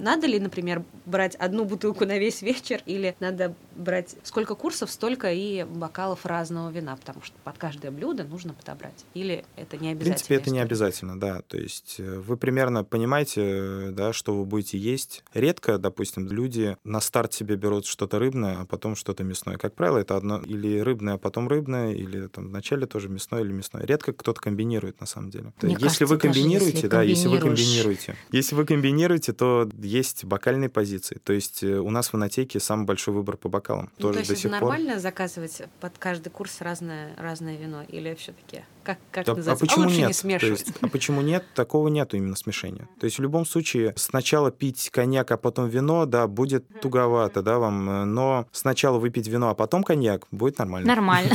Надо 0.04 0.26
ли, 0.26 0.38
например, 0.38 0.84
брать 1.06 1.34
одну 1.36 1.64
бутылку 1.64 2.04
на 2.04 2.18
весь 2.18 2.42
вечер, 2.42 2.82
или 2.84 3.16
надо 3.20 3.54
брать 3.74 4.16
сколько 4.22 4.54
курсов, 4.54 4.90
столько 4.90 5.32
и 5.32 5.64
бокалов 5.64 6.26
разного 6.26 6.70
вина, 6.70 6.94
потому 6.96 7.22
что 7.22 7.34
под 7.42 7.56
каждое 7.58 7.90
блюдо 7.90 8.24
нужно 8.24 8.52
подобрать. 8.52 9.04
Или 9.14 9.44
это 9.56 9.78
не 9.78 9.90
обязательно? 9.90 9.94
В 9.94 10.04
принципе, 10.04 10.34
это 10.36 10.50
не 10.50 10.60
обязательно, 10.60 11.18
да. 11.18 11.40
То 11.42 11.56
есть 11.56 11.96
э, 11.98 12.18
вы 12.18 12.36
примерно 12.36 12.84
понимаете, 12.84 13.40
э, 13.42 13.90
да, 13.92 14.12
что 14.12 14.34
вы 14.34 14.44
будете 14.44 14.78
есть. 14.78 15.24
Редко, 15.32 15.78
допустим, 15.78 16.28
люди 16.28 16.76
на 16.84 17.00
старт 17.00 17.32
себе 17.32 17.56
берут 17.56 17.86
что-то 17.86 18.18
рыбное, 18.18 18.58
а 18.60 18.66
потом 18.66 18.96
что-то 18.96 19.24
мясное. 19.24 19.56
Как 19.56 19.74
правило, 19.74 19.98
это 19.98 20.16
одно 20.16 20.38
или 20.40 20.80
рыбное, 20.80 21.14
а 21.14 21.18
потом 21.18 21.48
рыбное, 21.48 21.92
или 21.92 22.26
там 22.26 22.48
вначале 22.48 22.86
тоже 22.86 23.08
мясное 23.08 23.40
или 23.40 23.52
мясное. 23.52 23.84
Редко 23.84 24.12
кто-то 24.12 24.40
комбинирует 24.40 25.00
на 25.00 25.06
самом 25.06 25.30
деле. 25.30 25.52
Мне 25.62 25.72
если 25.72 25.84
кажется, 25.84 26.06
вы 26.06 26.18
комбинируете, 26.18 26.74
если 26.74 26.88
да, 26.88 27.02
если 27.02 27.28
вы 27.28 27.38
комбинируете, 27.38 28.16
если 28.30 28.54
вы 28.54 28.66
комбинируете, 28.66 29.32
то 29.32 29.68
есть 29.94 30.24
бокальные 30.24 30.68
позиции. 30.68 31.20
То 31.24 31.32
есть 31.32 31.62
э, 31.62 31.78
у 31.78 31.90
нас 31.90 32.12
в 32.12 32.16
Инотеке 32.16 32.60
самый 32.60 32.84
большой 32.84 33.14
выбор 33.14 33.36
по 33.36 33.48
бокалам. 33.48 33.90
Ну, 33.98 34.02
тоже 34.02 34.14
то 34.14 34.18
есть 34.20 34.30
до 34.30 34.36
сих 34.36 34.46
это 34.46 34.60
нормально 34.60 34.92
пор. 34.92 35.00
заказывать 35.00 35.62
под 35.80 35.98
каждый 35.98 36.30
курс 36.30 36.60
разное 36.60 37.14
разное 37.16 37.56
вино 37.56 37.84
или 37.88 38.14
все-таки 38.14 38.64
как, 38.84 38.98
как 39.10 39.26
да, 39.26 39.32
а 39.32 39.36
называется? 39.36 39.64
А 39.64 39.66
почему 39.66 39.82
а 39.82 39.86
лучше 39.86 39.98
нет? 39.98 40.08
не 40.08 40.14
смешивать. 40.14 40.64
То 40.64 40.70
есть, 40.70 40.78
а 40.82 40.88
почему 40.88 41.20
нет? 41.22 41.44
Такого 41.54 41.88
нету 41.88 42.16
именно 42.16 42.36
смешения. 42.36 42.88
То 43.00 43.06
есть 43.06 43.18
в 43.18 43.22
любом 43.22 43.46
случае 43.46 43.94
сначала 43.96 44.50
пить 44.50 44.90
коньяк, 44.90 45.30
а 45.32 45.36
потом 45.36 45.68
вино, 45.68 46.06
да, 46.06 46.26
будет 46.26 46.64
туговато, 46.80 47.42
да, 47.42 47.58
вам. 47.58 48.14
Но 48.14 48.46
сначала 48.52 48.98
выпить 48.98 49.26
вино, 49.26 49.48
а 49.48 49.54
потом 49.54 49.82
коньяк, 49.82 50.26
будет 50.30 50.58
нормально. 50.58 50.86
Нормально. 50.86 51.30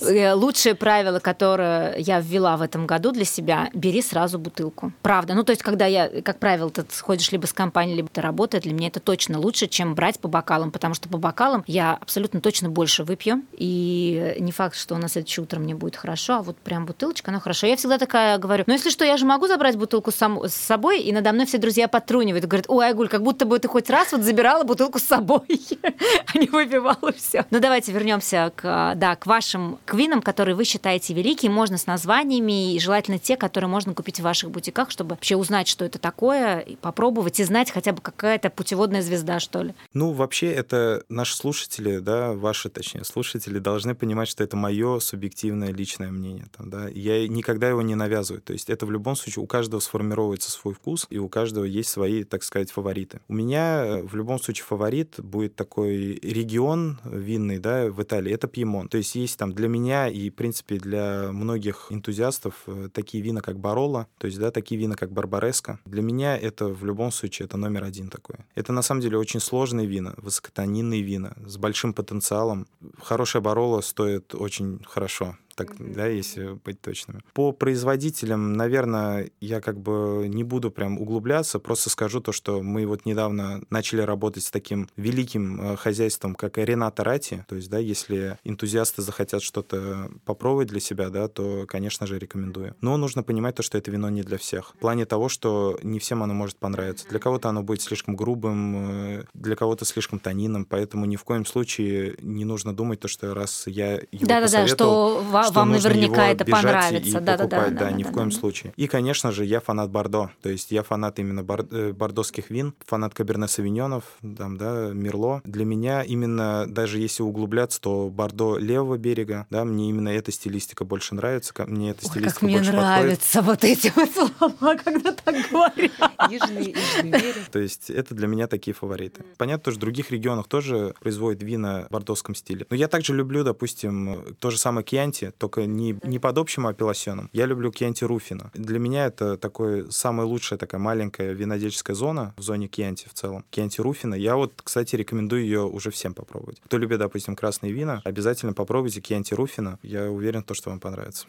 Э, 0.00 0.32
лучшее 0.32 0.74
правило, 0.74 1.20
которое 1.20 1.96
я 1.96 2.20
ввела 2.20 2.56
в 2.56 2.62
этом 2.62 2.86
году 2.86 3.12
для 3.12 3.24
себя, 3.24 3.70
бери 3.72 4.02
сразу 4.02 4.38
бутылку. 4.38 4.92
Правда. 5.02 5.34
Ну, 5.34 5.42
то 5.42 5.50
есть, 5.50 5.62
когда 5.62 5.86
я, 5.86 6.22
как 6.22 6.38
правило, 6.38 6.70
ты 6.70 6.84
сходишь 6.90 7.30
либо 7.32 7.46
с 7.46 7.52
компанией, 7.52 7.96
либо 7.96 8.08
ты 8.08 8.20
работаешь, 8.20 8.64
для 8.64 8.72
меня 8.72 8.88
это 8.88 9.00
точно 9.00 9.38
лучше, 9.38 9.66
чем 9.66 9.94
брать 9.94 10.18
по 10.20 10.28
бокалам, 10.28 10.70
потому 10.70 10.94
что 10.94 11.08
по 11.08 11.18
бокалам 11.18 11.64
я 11.66 11.94
абсолютно 11.94 12.40
точно 12.40 12.68
больше 12.68 13.04
выпью, 13.04 13.42
и 13.52 14.36
не 14.38 14.52
факт, 14.52 14.76
что 14.76 14.96
на 14.96 15.08
следующее 15.08 15.44
утро 15.44 15.58
мне 15.58 15.74
будет 15.74 15.96
хорошо, 15.96 16.36
а 16.36 16.42
вот 16.46 16.56
прям 16.56 16.86
бутылочка, 16.86 17.30
она 17.30 17.40
хорошо. 17.40 17.66
Я 17.66 17.76
всегда 17.76 17.98
такая 17.98 18.38
говорю, 18.38 18.64
ну, 18.66 18.72
если 18.72 18.90
что, 18.90 19.04
я 19.04 19.16
же 19.16 19.26
могу 19.26 19.46
забрать 19.46 19.76
бутылку 19.76 20.10
сам, 20.10 20.44
с 20.44 20.54
собой, 20.54 21.00
и 21.00 21.12
надо 21.12 21.32
мной 21.32 21.46
все 21.46 21.58
друзья 21.58 21.88
подтрунивают, 21.88 22.46
говорят, 22.46 22.66
ой, 22.68 22.86
Айгуль, 22.86 23.08
как 23.08 23.22
будто 23.22 23.44
бы 23.44 23.58
ты 23.58 23.68
хоть 23.68 23.90
раз 23.90 24.12
вот 24.12 24.22
забирала 24.22 24.62
бутылку 24.62 24.98
с 24.98 25.02
собой, 25.02 25.40
а 26.34 26.38
не 26.38 26.48
выпивала 26.48 27.12
все. 27.16 27.44
Ну, 27.50 27.60
давайте 27.60 27.92
вернемся 27.92 28.52
к, 28.54 28.94
да, 28.96 29.16
к 29.16 29.26
вашим 29.26 29.78
к 29.84 29.94
винам, 29.94 30.22
которые 30.22 30.54
вы 30.54 30.64
считаете 30.64 31.14
великие, 31.14 31.50
можно 31.50 31.78
с 31.78 31.86
названиями, 31.86 32.74
и 32.74 32.80
желательно 32.80 33.18
те, 33.18 33.36
которые 33.36 33.68
можно 33.68 33.94
купить 33.94 34.20
в 34.20 34.22
ваших 34.22 34.50
бутиках, 34.50 34.90
чтобы 34.90 35.10
вообще 35.10 35.36
узнать, 35.36 35.68
что 35.68 35.84
это 35.84 35.98
такое, 35.98 36.60
и 36.60 36.76
попробовать, 36.76 37.40
и 37.40 37.44
знать 37.44 37.70
хотя 37.70 37.92
бы 37.92 38.00
какая-то 38.00 38.50
путеводная 38.50 39.02
звезда, 39.02 39.40
что 39.40 39.62
ли. 39.62 39.74
Ну, 39.92 40.12
вообще, 40.12 40.52
это 40.52 41.02
наши 41.08 41.36
слушатели, 41.36 41.98
да, 41.98 42.32
ваши, 42.32 42.68
точнее, 42.68 43.04
слушатели 43.04 43.58
должны 43.58 43.94
понимать, 43.94 44.28
что 44.28 44.44
это 44.44 44.56
мое 44.56 45.00
субъективное 45.00 45.72
личное 45.72 46.10
мнение. 46.10 46.35
Там, 46.56 46.70
да. 46.70 46.88
Я 46.88 47.26
никогда 47.28 47.68
его 47.68 47.82
не 47.82 47.94
навязываю. 47.94 48.42
То 48.42 48.52
есть 48.52 48.70
это 48.70 48.86
в 48.86 48.90
любом 48.90 49.16
случае 49.16 49.42
у 49.42 49.46
каждого 49.46 49.80
сформируется 49.80 50.50
свой 50.50 50.74
вкус, 50.74 51.06
и 51.10 51.18
у 51.18 51.28
каждого 51.28 51.64
есть 51.64 51.88
свои, 51.88 52.24
так 52.24 52.42
сказать, 52.42 52.70
фавориты. 52.70 53.20
У 53.28 53.34
меня 53.34 53.84
э, 53.84 54.02
в 54.02 54.14
любом 54.14 54.38
случае 54.38 54.64
фаворит 54.64 55.14
будет 55.18 55.56
такой 55.56 56.18
регион 56.22 56.98
винный, 57.04 57.58
да, 57.58 57.86
в 57.86 58.02
Италии, 58.02 58.32
это 58.32 58.48
Пьемон. 58.48 58.88
То 58.88 58.98
есть 58.98 59.14
есть 59.14 59.38
там 59.38 59.52
для 59.52 59.68
меня 59.68 60.08
и, 60.08 60.30
в 60.30 60.34
принципе, 60.34 60.78
для 60.78 61.30
многих 61.32 61.86
энтузиастов 61.90 62.62
э, 62.66 62.88
такие 62.92 63.22
вина, 63.22 63.40
как 63.40 63.58
Барола, 63.58 64.06
то 64.18 64.26
есть, 64.26 64.38
да, 64.38 64.50
такие 64.50 64.80
вина, 64.80 64.94
как 64.94 65.12
Барбареска. 65.12 65.80
Для 65.84 66.02
меня 66.02 66.36
это 66.36 66.66
в 66.66 66.84
любом 66.84 67.10
случае 67.10 67.46
это 67.46 67.56
номер 67.56 67.84
один 67.84 68.08
такой. 68.08 68.36
Это 68.54 68.72
на 68.72 68.82
самом 68.82 69.00
деле 69.00 69.18
очень 69.18 69.40
сложные 69.40 69.86
вина, 69.86 70.14
высокотонинные 70.16 71.02
вина 71.02 71.34
с 71.46 71.56
большим 71.56 71.92
потенциалом. 71.92 72.66
Хорошая 73.02 73.42
Барола 73.42 73.80
стоит 73.80 74.34
очень 74.34 74.80
хорошо 74.84 75.36
так, 75.56 75.70
mm-hmm. 75.70 75.94
да, 75.94 76.06
если 76.06 76.52
быть 76.64 76.80
точными. 76.80 77.22
По 77.32 77.52
производителям, 77.52 78.52
наверное, 78.52 79.30
я 79.40 79.60
как 79.60 79.80
бы 79.80 80.26
не 80.28 80.44
буду 80.44 80.70
прям 80.70 81.00
углубляться, 81.00 81.58
просто 81.58 81.90
скажу 81.90 82.20
то, 82.20 82.32
что 82.32 82.62
мы 82.62 82.86
вот 82.86 83.06
недавно 83.06 83.62
начали 83.70 84.02
работать 84.02 84.44
с 84.44 84.50
таким 84.50 84.88
великим 84.96 85.60
э, 85.60 85.76
хозяйством, 85.76 86.34
как 86.34 86.58
Рената 86.58 87.02
Рати, 87.02 87.44
то 87.48 87.56
есть, 87.56 87.70
да, 87.70 87.78
если 87.78 88.38
энтузиасты 88.44 89.02
захотят 89.02 89.42
что-то 89.42 90.10
попробовать 90.24 90.68
для 90.68 90.80
себя, 90.80 91.08
да, 91.08 91.28
то, 91.28 91.64
конечно 91.66 92.06
же, 92.06 92.18
рекомендую. 92.18 92.76
Но 92.80 92.96
нужно 92.96 93.22
понимать 93.22 93.54
то, 93.54 93.62
что 93.62 93.78
это 93.78 93.90
вино 93.90 94.10
не 94.10 94.22
для 94.22 94.38
всех. 94.38 94.74
В 94.74 94.78
плане 94.78 95.06
того, 95.06 95.28
что 95.28 95.78
не 95.82 95.98
всем 95.98 96.22
оно 96.22 96.34
может 96.34 96.58
понравиться. 96.58 97.08
Для 97.08 97.18
кого-то 97.18 97.48
оно 97.48 97.62
будет 97.62 97.80
слишком 97.80 98.14
грубым, 98.14 99.20
э, 99.20 99.24
для 99.32 99.56
кого-то 99.56 99.84
слишком 99.84 100.18
тонинным, 100.18 100.66
поэтому 100.66 101.06
ни 101.06 101.16
в 101.16 101.24
коем 101.24 101.46
случае 101.46 102.16
не 102.20 102.44
нужно 102.44 102.76
думать 102.76 103.00
то, 103.00 103.08
что 103.08 103.32
раз 103.32 103.66
я 103.66 103.94
его 104.12 104.26
Да-да-да, 104.26 104.66
что 104.66 105.24
что 105.46 105.60
вам 105.60 105.70
наверняка 105.72 106.28
это 106.28 106.44
понравится. 106.44 107.20
Да, 107.20 107.36
да, 107.36 107.46
да, 107.46 107.70
да, 107.70 107.90
ни 107.90 108.02
в 108.02 108.12
коем 108.12 108.30
случае. 108.30 108.72
И, 108.76 108.86
конечно 108.86 109.32
же, 109.32 109.44
я 109.44 109.60
фанат 109.60 109.90
Бордо. 109.90 110.30
То 110.42 110.48
есть 110.48 110.70
я 110.70 110.82
фанат 110.82 111.18
именно 111.18 111.42
бар- 111.42 111.66
э, 111.70 111.92
бордоских 111.92 112.50
вин, 112.50 112.74
фанат 112.86 113.14
Каберне 113.14 113.48
Савиньонов, 113.48 114.04
там, 114.36 114.56
да, 114.56 114.90
Мерло. 114.92 115.40
Для 115.44 115.64
меня 115.64 116.02
именно, 116.02 116.66
даже 116.66 116.98
если 116.98 117.22
углубляться, 117.22 117.80
то 117.80 118.08
Бордо 118.12 118.56
левого 118.58 118.96
берега, 118.98 119.46
да, 119.50 119.64
мне 119.64 119.90
именно 119.90 120.08
эта 120.08 120.32
стилистика 120.32 120.84
больше 120.84 121.14
нравится, 121.14 121.52
мне 121.66 121.90
эта 121.90 122.04
стилистика 122.06 122.44
Ой, 122.44 122.52
как 122.52 122.56
больше 122.58 122.72
мне 122.72 122.80
нравятся 122.80 123.42
подходит. 123.42 123.62
вот 123.62 123.64
эти 123.64 123.92
вот 123.96 124.30
слова, 124.48 124.76
когда 124.76 125.12
так 125.12 125.34
говорят. 125.50 126.30
Южный, 126.30 126.74
южный 126.74 127.10
берег. 127.10 127.48
То 127.50 127.58
есть 127.58 127.90
это 127.90 128.14
для 128.14 128.26
меня 128.26 128.46
такие 128.46 128.74
фавориты. 128.74 129.24
Понятно, 129.38 129.72
что 129.72 129.78
в 129.78 129.80
других 129.80 130.10
регионах 130.10 130.48
тоже 130.48 130.94
производят 131.00 131.42
вина 131.42 131.86
в 131.88 131.92
бордоском 131.92 132.34
стиле. 132.34 132.66
Но 132.70 132.76
я 132.76 132.88
также 132.88 133.14
люблю, 133.14 133.44
допустим, 133.44 134.36
то 134.38 134.50
же 134.50 134.58
самое 134.58 134.84
Кьянти, 134.84 135.32
только 135.38 135.66
не, 135.66 135.98
не 136.02 136.18
под 136.18 136.38
общим 136.38 136.66
апелласьоном. 136.66 137.30
Я 137.32 137.46
люблю 137.46 137.70
Кьянти 137.70 138.04
Руфина. 138.04 138.50
Для 138.54 138.78
меня 138.78 139.06
это 139.06 139.36
такое 139.36 139.90
самая 139.90 140.26
лучшая 140.26 140.58
такая 140.58 140.80
маленькая 140.80 141.32
винодельческая 141.32 141.94
зона 141.94 142.34
в 142.36 142.42
зоне 142.42 142.68
Кьянти 142.68 143.08
в 143.08 143.14
целом. 143.14 143.44
Кьянти 143.50 143.80
Руфина. 143.80 144.14
Я 144.14 144.36
вот, 144.36 144.60
кстати, 144.62 144.96
рекомендую 144.96 145.42
ее 145.42 145.66
уже 145.66 145.90
всем 145.90 146.14
попробовать. 146.14 146.60
Кто 146.64 146.78
любит, 146.78 146.98
допустим, 146.98 147.36
красные 147.36 147.72
вина, 147.72 148.00
обязательно 148.04 148.52
попробуйте 148.52 149.00
Кьянти 149.00 149.34
Руфина. 149.34 149.78
Я 149.82 150.10
уверен, 150.10 150.42
то, 150.42 150.54
что 150.54 150.70
вам 150.70 150.80
понравится. 150.80 151.26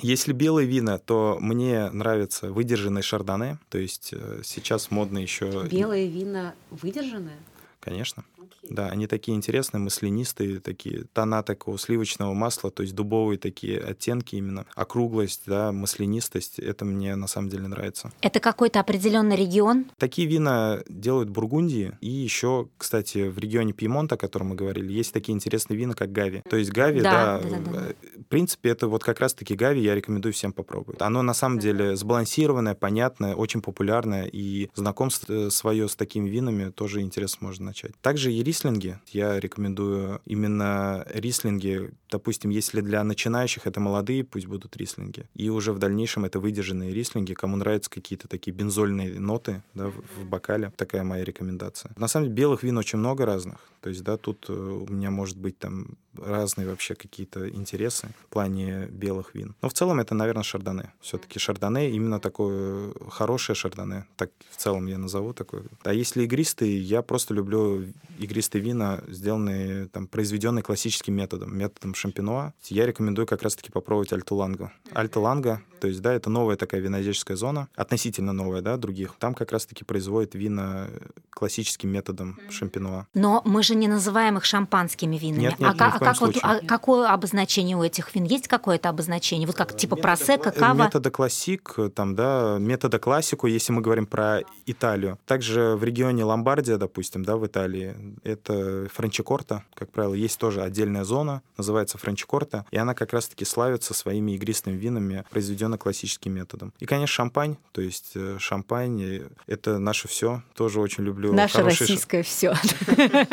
Если 0.00 0.32
белые 0.32 0.66
вина, 0.66 0.98
то 0.98 1.38
мне 1.40 1.88
нравятся 1.90 2.50
выдержанные 2.50 3.02
шардоне, 3.02 3.58
то 3.68 3.78
есть 3.78 4.12
э, 4.12 4.40
сейчас 4.42 4.90
модно 4.90 5.18
еще... 5.18 5.68
Белые 5.70 6.08
вина 6.08 6.54
выдержанные? 6.70 7.36
Конечно. 7.78 8.24
Да, 8.68 8.88
они 8.88 9.06
такие 9.06 9.36
интересные, 9.36 9.80
маслянистые, 9.80 10.60
такие 10.60 11.04
тона 11.12 11.42
такого 11.42 11.78
сливочного 11.78 12.32
масла, 12.32 12.70
то 12.70 12.82
есть 12.82 12.94
дубовые 12.94 13.38
такие 13.38 13.78
оттенки 13.78 14.36
именно, 14.36 14.66
округлость, 14.74 15.42
да, 15.46 15.72
маслянистость. 15.72 16.58
Это 16.58 16.84
мне 16.84 17.16
на 17.16 17.26
самом 17.26 17.48
деле 17.48 17.66
нравится. 17.66 18.12
Это 18.20 18.40
какой-то 18.40 18.80
определенный 18.80 19.36
регион? 19.36 19.86
Такие 19.98 20.28
вина 20.28 20.82
делают 20.88 21.30
в 21.30 21.32
Бургундии. 21.32 21.96
И 22.00 22.08
еще, 22.08 22.68
кстати, 22.78 23.28
в 23.28 23.38
регионе 23.38 23.72
Пьемонта, 23.72 24.14
о 24.14 24.18
котором 24.18 24.48
мы 24.48 24.54
говорили, 24.54 24.92
есть 24.92 25.12
такие 25.12 25.34
интересные 25.34 25.76
вина, 25.76 25.94
как 25.94 26.12
Гави. 26.12 26.42
То 26.48 26.56
есть 26.56 26.70
Гави, 26.70 27.00
да, 27.00 27.40
да, 27.40 27.48
да, 27.48 27.58
да, 27.58 27.70
да. 27.72 27.94
в 28.20 28.26
принципе, 28.28 28.70
это 28.70 28.88
вот 28.88 29.02
как 29.02 29.20
раз-таки 29.20 29.54
Гави 29.54 29.82
я 29.82 29.94
рекомендую 29.94 30.32
всем 30.32 30.52
попробовать. 30.52 31.00
Оно 31.02 31.22
на 31.22 31.34
самом 31.34 31.58
деле 31.58 31.96
сбалансированное, 31.96 32.74
понятное, 32.74 33.34
очень 33.34 33.60
популярное, 33.60 34.24
и 34.24 34.70
знакомство 34.74 35.32
э, 35.32 35.50
свое 35.50 35.88
с 35.88 35.96
такими 35.96 36.28
винами 36.28 36.70
тоже 36.70 37.00
интересно 37.00 37.48
можно 37.48 37.66
начать. 37.66 37.92
Также 38.00 38.30
рислинги. 38.52 38.98
Я 39.08 39.40
рекомендую 39.40 40.20
именно 40.26 41.06
рислинги. 41.08 41.90
Допустим, 42.10 42.50
если 42.50 42.82
для 42.82 43.02
начинающих 43.02 43.66
это 43.66 43.80
молодые, 43.80 44.24
пусть 44.24 44.46
будут 44.46 44.76
рислинги. 44.76 45.24
И 45.34 45.48
уже 45.48 45.72
в 45.72 45.78
дальнейшем 45.78 46.26
это 46.26 46.38
выдержанные 46.38 46.92
рислинги. 46.92 47.32
Кому 47.32 47.56
нравятся 47.56 47.88
какие-то 47.90 48.28
такие 48.28 48.52
бензольные 48.52 49.18
ноты 49.18 49.62
да, 49.74 49.88
в 49.88 50.24
бокале, 50.26 50.70
такая 50.76 51.02
моя 51.02 51.24
рекомендация. 51.24 51.92
На 51.96 52.08
самом 52.08 52.26
деле 52.26 52.36
белых 52.36 52.62
вин 52.62 52.76
очень 52.76 52.98
много 52.98 53.24
разных. 53.24 53.71
То 53.82 53.90
есть, 53.90 54.02
да, 54.04 54.16
тут 54.16 54.46
э, 54.48 54.52
у 54.52 54.86
меня 54.92 55.10
может 55.10 55.36
быть 55.36 55.58
там 55.58 55.98
разные 56.16 56.68
вообще 56.68 56.94
какие-то 56.94 57.48
интересы 57.48 58.08
в 58.24 58.28
плане 58.28 58.86
белых 58.86 59.34
вин. 59.34 59.56
Но 59.60 59.68
в 59.68 59.72
целом 59.72 59.98
это, 59.98 60.14
наверное, 60.14 60.44
шардоне. 60.44 60.92
Все-таки 61.00 61.38
шардоне 61.40 61.90
именно 61.90 62.20
такое 62.20 62.92
хорошее 63.10 63.56
шардоне. 63.56 64.06
Так 64.16 64.30
в 64.50 64.56
целом 64.56 64.86
я 64.86 64.98
назову 64.98 65.32
такое. 65.32 65.64
А 65.82 65.92
если 65.92 66.22
игристые, 66.22 66.80
я 66.80 67.02
просто 67.02 67.34
люблю 67.34 67.84
игристые 68.18 68.62
вина, 68.62 69.02
сделанные, 69.08 69.88
там, 69.88 70.06
произведенные 70.06 70.62
классическим 70.62 71.14
методом, 71.14 71.56
методом 71.56 71.94
шампинуа. 71.94 72.54
Я 72.68 72.86
рекомендую 72.86 73.26
как 73.26 73.42
раз-таки 73.42 73.72
попробовать 73.72 74.12
Альту 74.12 74.36
Ланго. 74.36 75.60
То 75.82 75.88
есть, 75.88 76.00
да, 76.00 76.14
это 76.14 76.30
новая 76.30 76.54
такая 76.54 76.80
винодельческая 76.80 77.36
зона, 77.36 77.66
относительно 77.74 78.32
новая, 78.32 78.62
да, 78.62 78.76
других. 78.76 79.16
Там 79.18 79.34
как 79.34 79.50
раз-таки 79.50 79.82
производят 79.82 80.36
вина 80.36 80.86
классическим 81.30 81.88
методом 81.88 82.38
шампинуа. 82.50 83.08
Но 83.14 83.42
мы 83.44 83.64
же 83.64 83.74
не 83.74 83.88
называем 83.88 84.38
их 84.38 84.44
шампанскими 84.44 85.16
винами. 85.16 85.40
Нет, 85.40 85.58
нет, 85.58 85.74
а, 85.80 85.86
ни 85.86 85.90
в 85.90 85.98
коем 85.98 86.12
как 86.12 86.20
вот, 86.20 86.36
а 86.40 86.60
какое 86.64 87.08
обозначение 87.08 87.76
у 87.76 87.82
этих 87.82 88.14
вин? 88.14 88.22
Есть 88.22 88.46
какое-то 88.46 88.90
обозначение? 88.90 89.44
Вот 89.44 89.56
как 89.56 89.76
типа 89.76 89.96
просека, 89.96 90.52
кава? 90.52 90.84
Метода 90.84 91.10
классик, 91.10 91.74
там, 91.96 92.14
да, 92.14 92.58
метода 92.60 93.00
классику, 93.00 93.48
если 93.48 93.72
мы 93.72 93.82
говорим 93.82 94.06
про 94.06 94.42
Италию. 94.66 95.18
Также 95.26 95.74
в 95.74 95.82
регионе 95.82 96.22
Ломбардия, 96.22 96.76
допустим, 96.76 97.24
да, 97.24 97.36
в 97.36 97.44
Италии, 97.44 97.96
это 98.22 98.86
франчикорта, 98.94 99.64
как 99.74 99.90
правило, 99.90 100.14
есть 100.14 100.38
тоже 100.38 100.62
отдельная 100.62 101.02
зона, 101.02 101.42
называется 101.56 101.98
франчикорта, 101.98 102.66
и 102.70 102.76
она 102.76 102.94
как 102.94 103.12
раз-таки 103.12 103.44
славится 103.44 103.94
своими 103.94 104.30
игристыми 104.36 104.76
винами, 104.76 105.24
произведенными 105.28 105.71
классическим 105.78 106.32
методом. 106.32 106.72
И, 106.78 106.86
конечно, 106.86 107.12
шампань, 107.12 107.56
то 107.72 107.80
есть 107.80 108.12
э, 108.14 108.36
шампань— 108.38 109.22
это 109.46 109.78
наше 109.78 110.08
все, 110.08 110.42
тоже 110.54 110.80
очень 110.80 111.04
люблю. 111.04 111.32
Наше 111.32 111.58
хороший... 111.58 111.80
российское 111.80 112.22
все. 112.22 112.54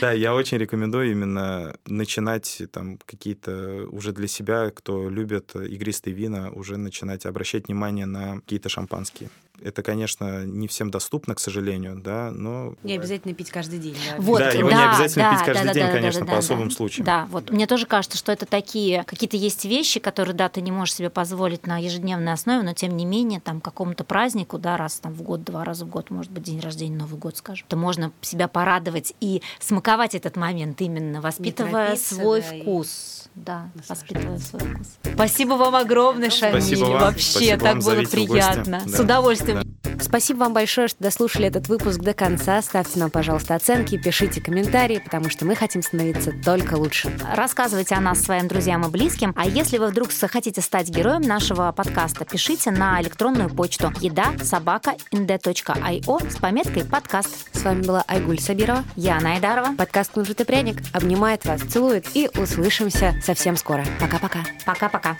Да, 0.00 0.12
я 0.12 0.32
очень 0.32 0.58
рекомендую 0.58 1.10
именно 1.10 1.74
начинать 1.84 2.62
там 2.70 2.98
какие-то 3.04 3.88
уже 3.90 4.12
для 4.12 4.28
себя, 4.28 4.70
кто 4.70 5.08
любит 5.08 5.56
игристые 5.56 6.14
вина, 6.14 6.50
уже 6.50 6.76
начинать 6.76 7.26
обращать 7.26 7.66
внимание 7.66 8.06
на 8.06 8.36
какие-то 8.36 8.68
шампанские. 8.68 9.30
Это, 9.62 9.82
конечно, 9.82 10.44
не 10.44 10.68
всем 10.68 10.90
доступно, 10.90 11.34
к 11.34 11.40
сожалению, 11.40 12.00
да, 12.00 12.30
но... 12.30 12.74
Не 12.84 12.94
обязательно 12.94 13.34
пить 13.34 13.50
каждый 13.50 13.78
день, 13.78 13.96
да? 14.08 14.16
Вот, 14.18 14.38
да, 14.38 14.50
его 14.50 14.70
да, 14.70 14.76
не 14.76 14.84
обязательно 14.90 15.30
да, 15.30 15.36
пить 15.36 15.46
каждый 15.46 15.66
да, 15.66 15.74
день, 15.74 15.86
да, 15.86 15.92
конечно, 15.92 16.24
да, 16.24 16.32
по 16.32 16.38
особым 16.38 16.68
да. 16.68 16.74
случаям. 16.74 17.06
Да, 17.06 17.26
вот 17.30 17.50
мне 17.50 17.66
тоже 17.66 17.86
кажется, 17.86 18.16
что 18.16 18.30
это 18.30 18.46
такие, 18.46 19.02
какие-то 19.04 19.36
есть 19.36 19.64
вещи, 19.64 20.00
которые, 20.00 20.34
да, 20.34 20.48
ты 20.48 20.60
не 20.60 20.70
можешь 20.70 20.94
себе 20.94 21.10
позволить 21.10 21.66
на 21.66 21.78
ежедневной 21.78 22.32
основе, 22.32 22.62
но 22.62 22.72
тем 22.72 22.96
не 22.96 23.04
менее, 23.04 23.40
там, 23.40 23.60
какому-то 23.60 24.04
празднику, 24.04 24.58
да, 24.58 24.76
раз 24.76 25.00
там 25.00 25.12
в 25.12 25.22
год, 25.22 25.42
два 25.42 25.64
раза 25.64 25.84
в 25.84 25.88
год, 25.88 26.10
может 26.10 26.30
быть, 26.30 26.44
день 26.44 26.60
рождения, 26.60 26.96
Новый 26.96 27.18
год, 27.18 27.36
скажем, 27.36 27.66
то 27.68 27.76
можно 27.76 28.12
себя 28.20 28.48
порадовать 28.48 29.14
и 29.20 29.42
смаковать 29.60 30.14
этот 30.14 30.36
момент 30.36 30.80
именно, 30.80 31.20
воспитывая 31.20 31.96
свой 31.96 32.42
да, 32.42 32.46
вкус. 32.46 33.27
Да, 33.34 33.70
воспитывая 33.88 34.38
свой 34.38 34.60
вкус. 34.60 34.98
Спасибо 35.14 35.54
вам 35.54 35.76
огромное, 35.76 36.30
Шамиль. 36.30 36.76
Вообще, 36.84 37.56
Спасибо 37.56 37.62
так 37.62 37.78
было 37.78 38.02
приятно. 38.02 38.80
С 38.86 38.98
удовольствием 38.98 39.38
удовольствием. 39.38 39.62
Да. 39.62 39.67
Спасибо 40.00 40.38
вам 40.38 40.54
большое, 40.54 40.88
что 40.88 41.02
дослушали 41.02 41.48
этот 41.48 41.68
выпуск 41.68 42.00
до 42.00 42.14
конца. 42.14 42.62
Ставьте 42.62 42.98
нам, 42.98 43.10
пожалуйста, 43.10 43.54
оценки, 43.54 43.98
пишите 43.98 44.40
комментарии, 44.40 45.02
потому 45.04 45.28
что 45.28 45.44
мы 45.44 45.54
хотим 45.54 45.82
становиться 45.82 46.32
только 46.44 46.74
лучше. 46.74 47.12
Рассказывайте 47.34 47.94
о 47.94 48.00
нас 48.00 48.20
своим 48.22 48.48
друзьям 48.48 48.86
и 48.86 48.90
близким. 48.90 49.34
А 49.36 49.46
если 49.46 49.78
вы 49.78 49.88
вдруг 49.88 50.12
захотите 50.12 50.60
стать 50.60 50.88
героем 50.88 51.22
нашего 51.22 51.70
подкаста, 51.72 52.24
пишите 52.24 52.70
на 52.70 53.00
электронную 53.02 53.50
почту 53.50 53.92
еда 54.00 54.32
собака 54.42 54.94
с 55.12 56.36
пометкой 56.36 56.84
подкаст. 56.84 57.48
С 57.52 57.62
вами 57.62 57.82
была 57.82 58.04
Айгуль 58.06 58.40
Сабирова. 58.40 58.84
Я 58.96 59.20
Найдарова. 59.20 59.74
Подкаст 59.76 60.12
«Кунжутый 60.12 60.46
пряник» 60.46 60.78
обнимает 60.92 61.44
вас, 61.44 61.60
целует 61.62 62.06
и 62.14 62.30
услышимся 62.38 63.14
совсем 63.22 63.56
скоро. 63.56 63.84
Пока-пока. 64.00 64.40
Пока-пока. 64.64 65.16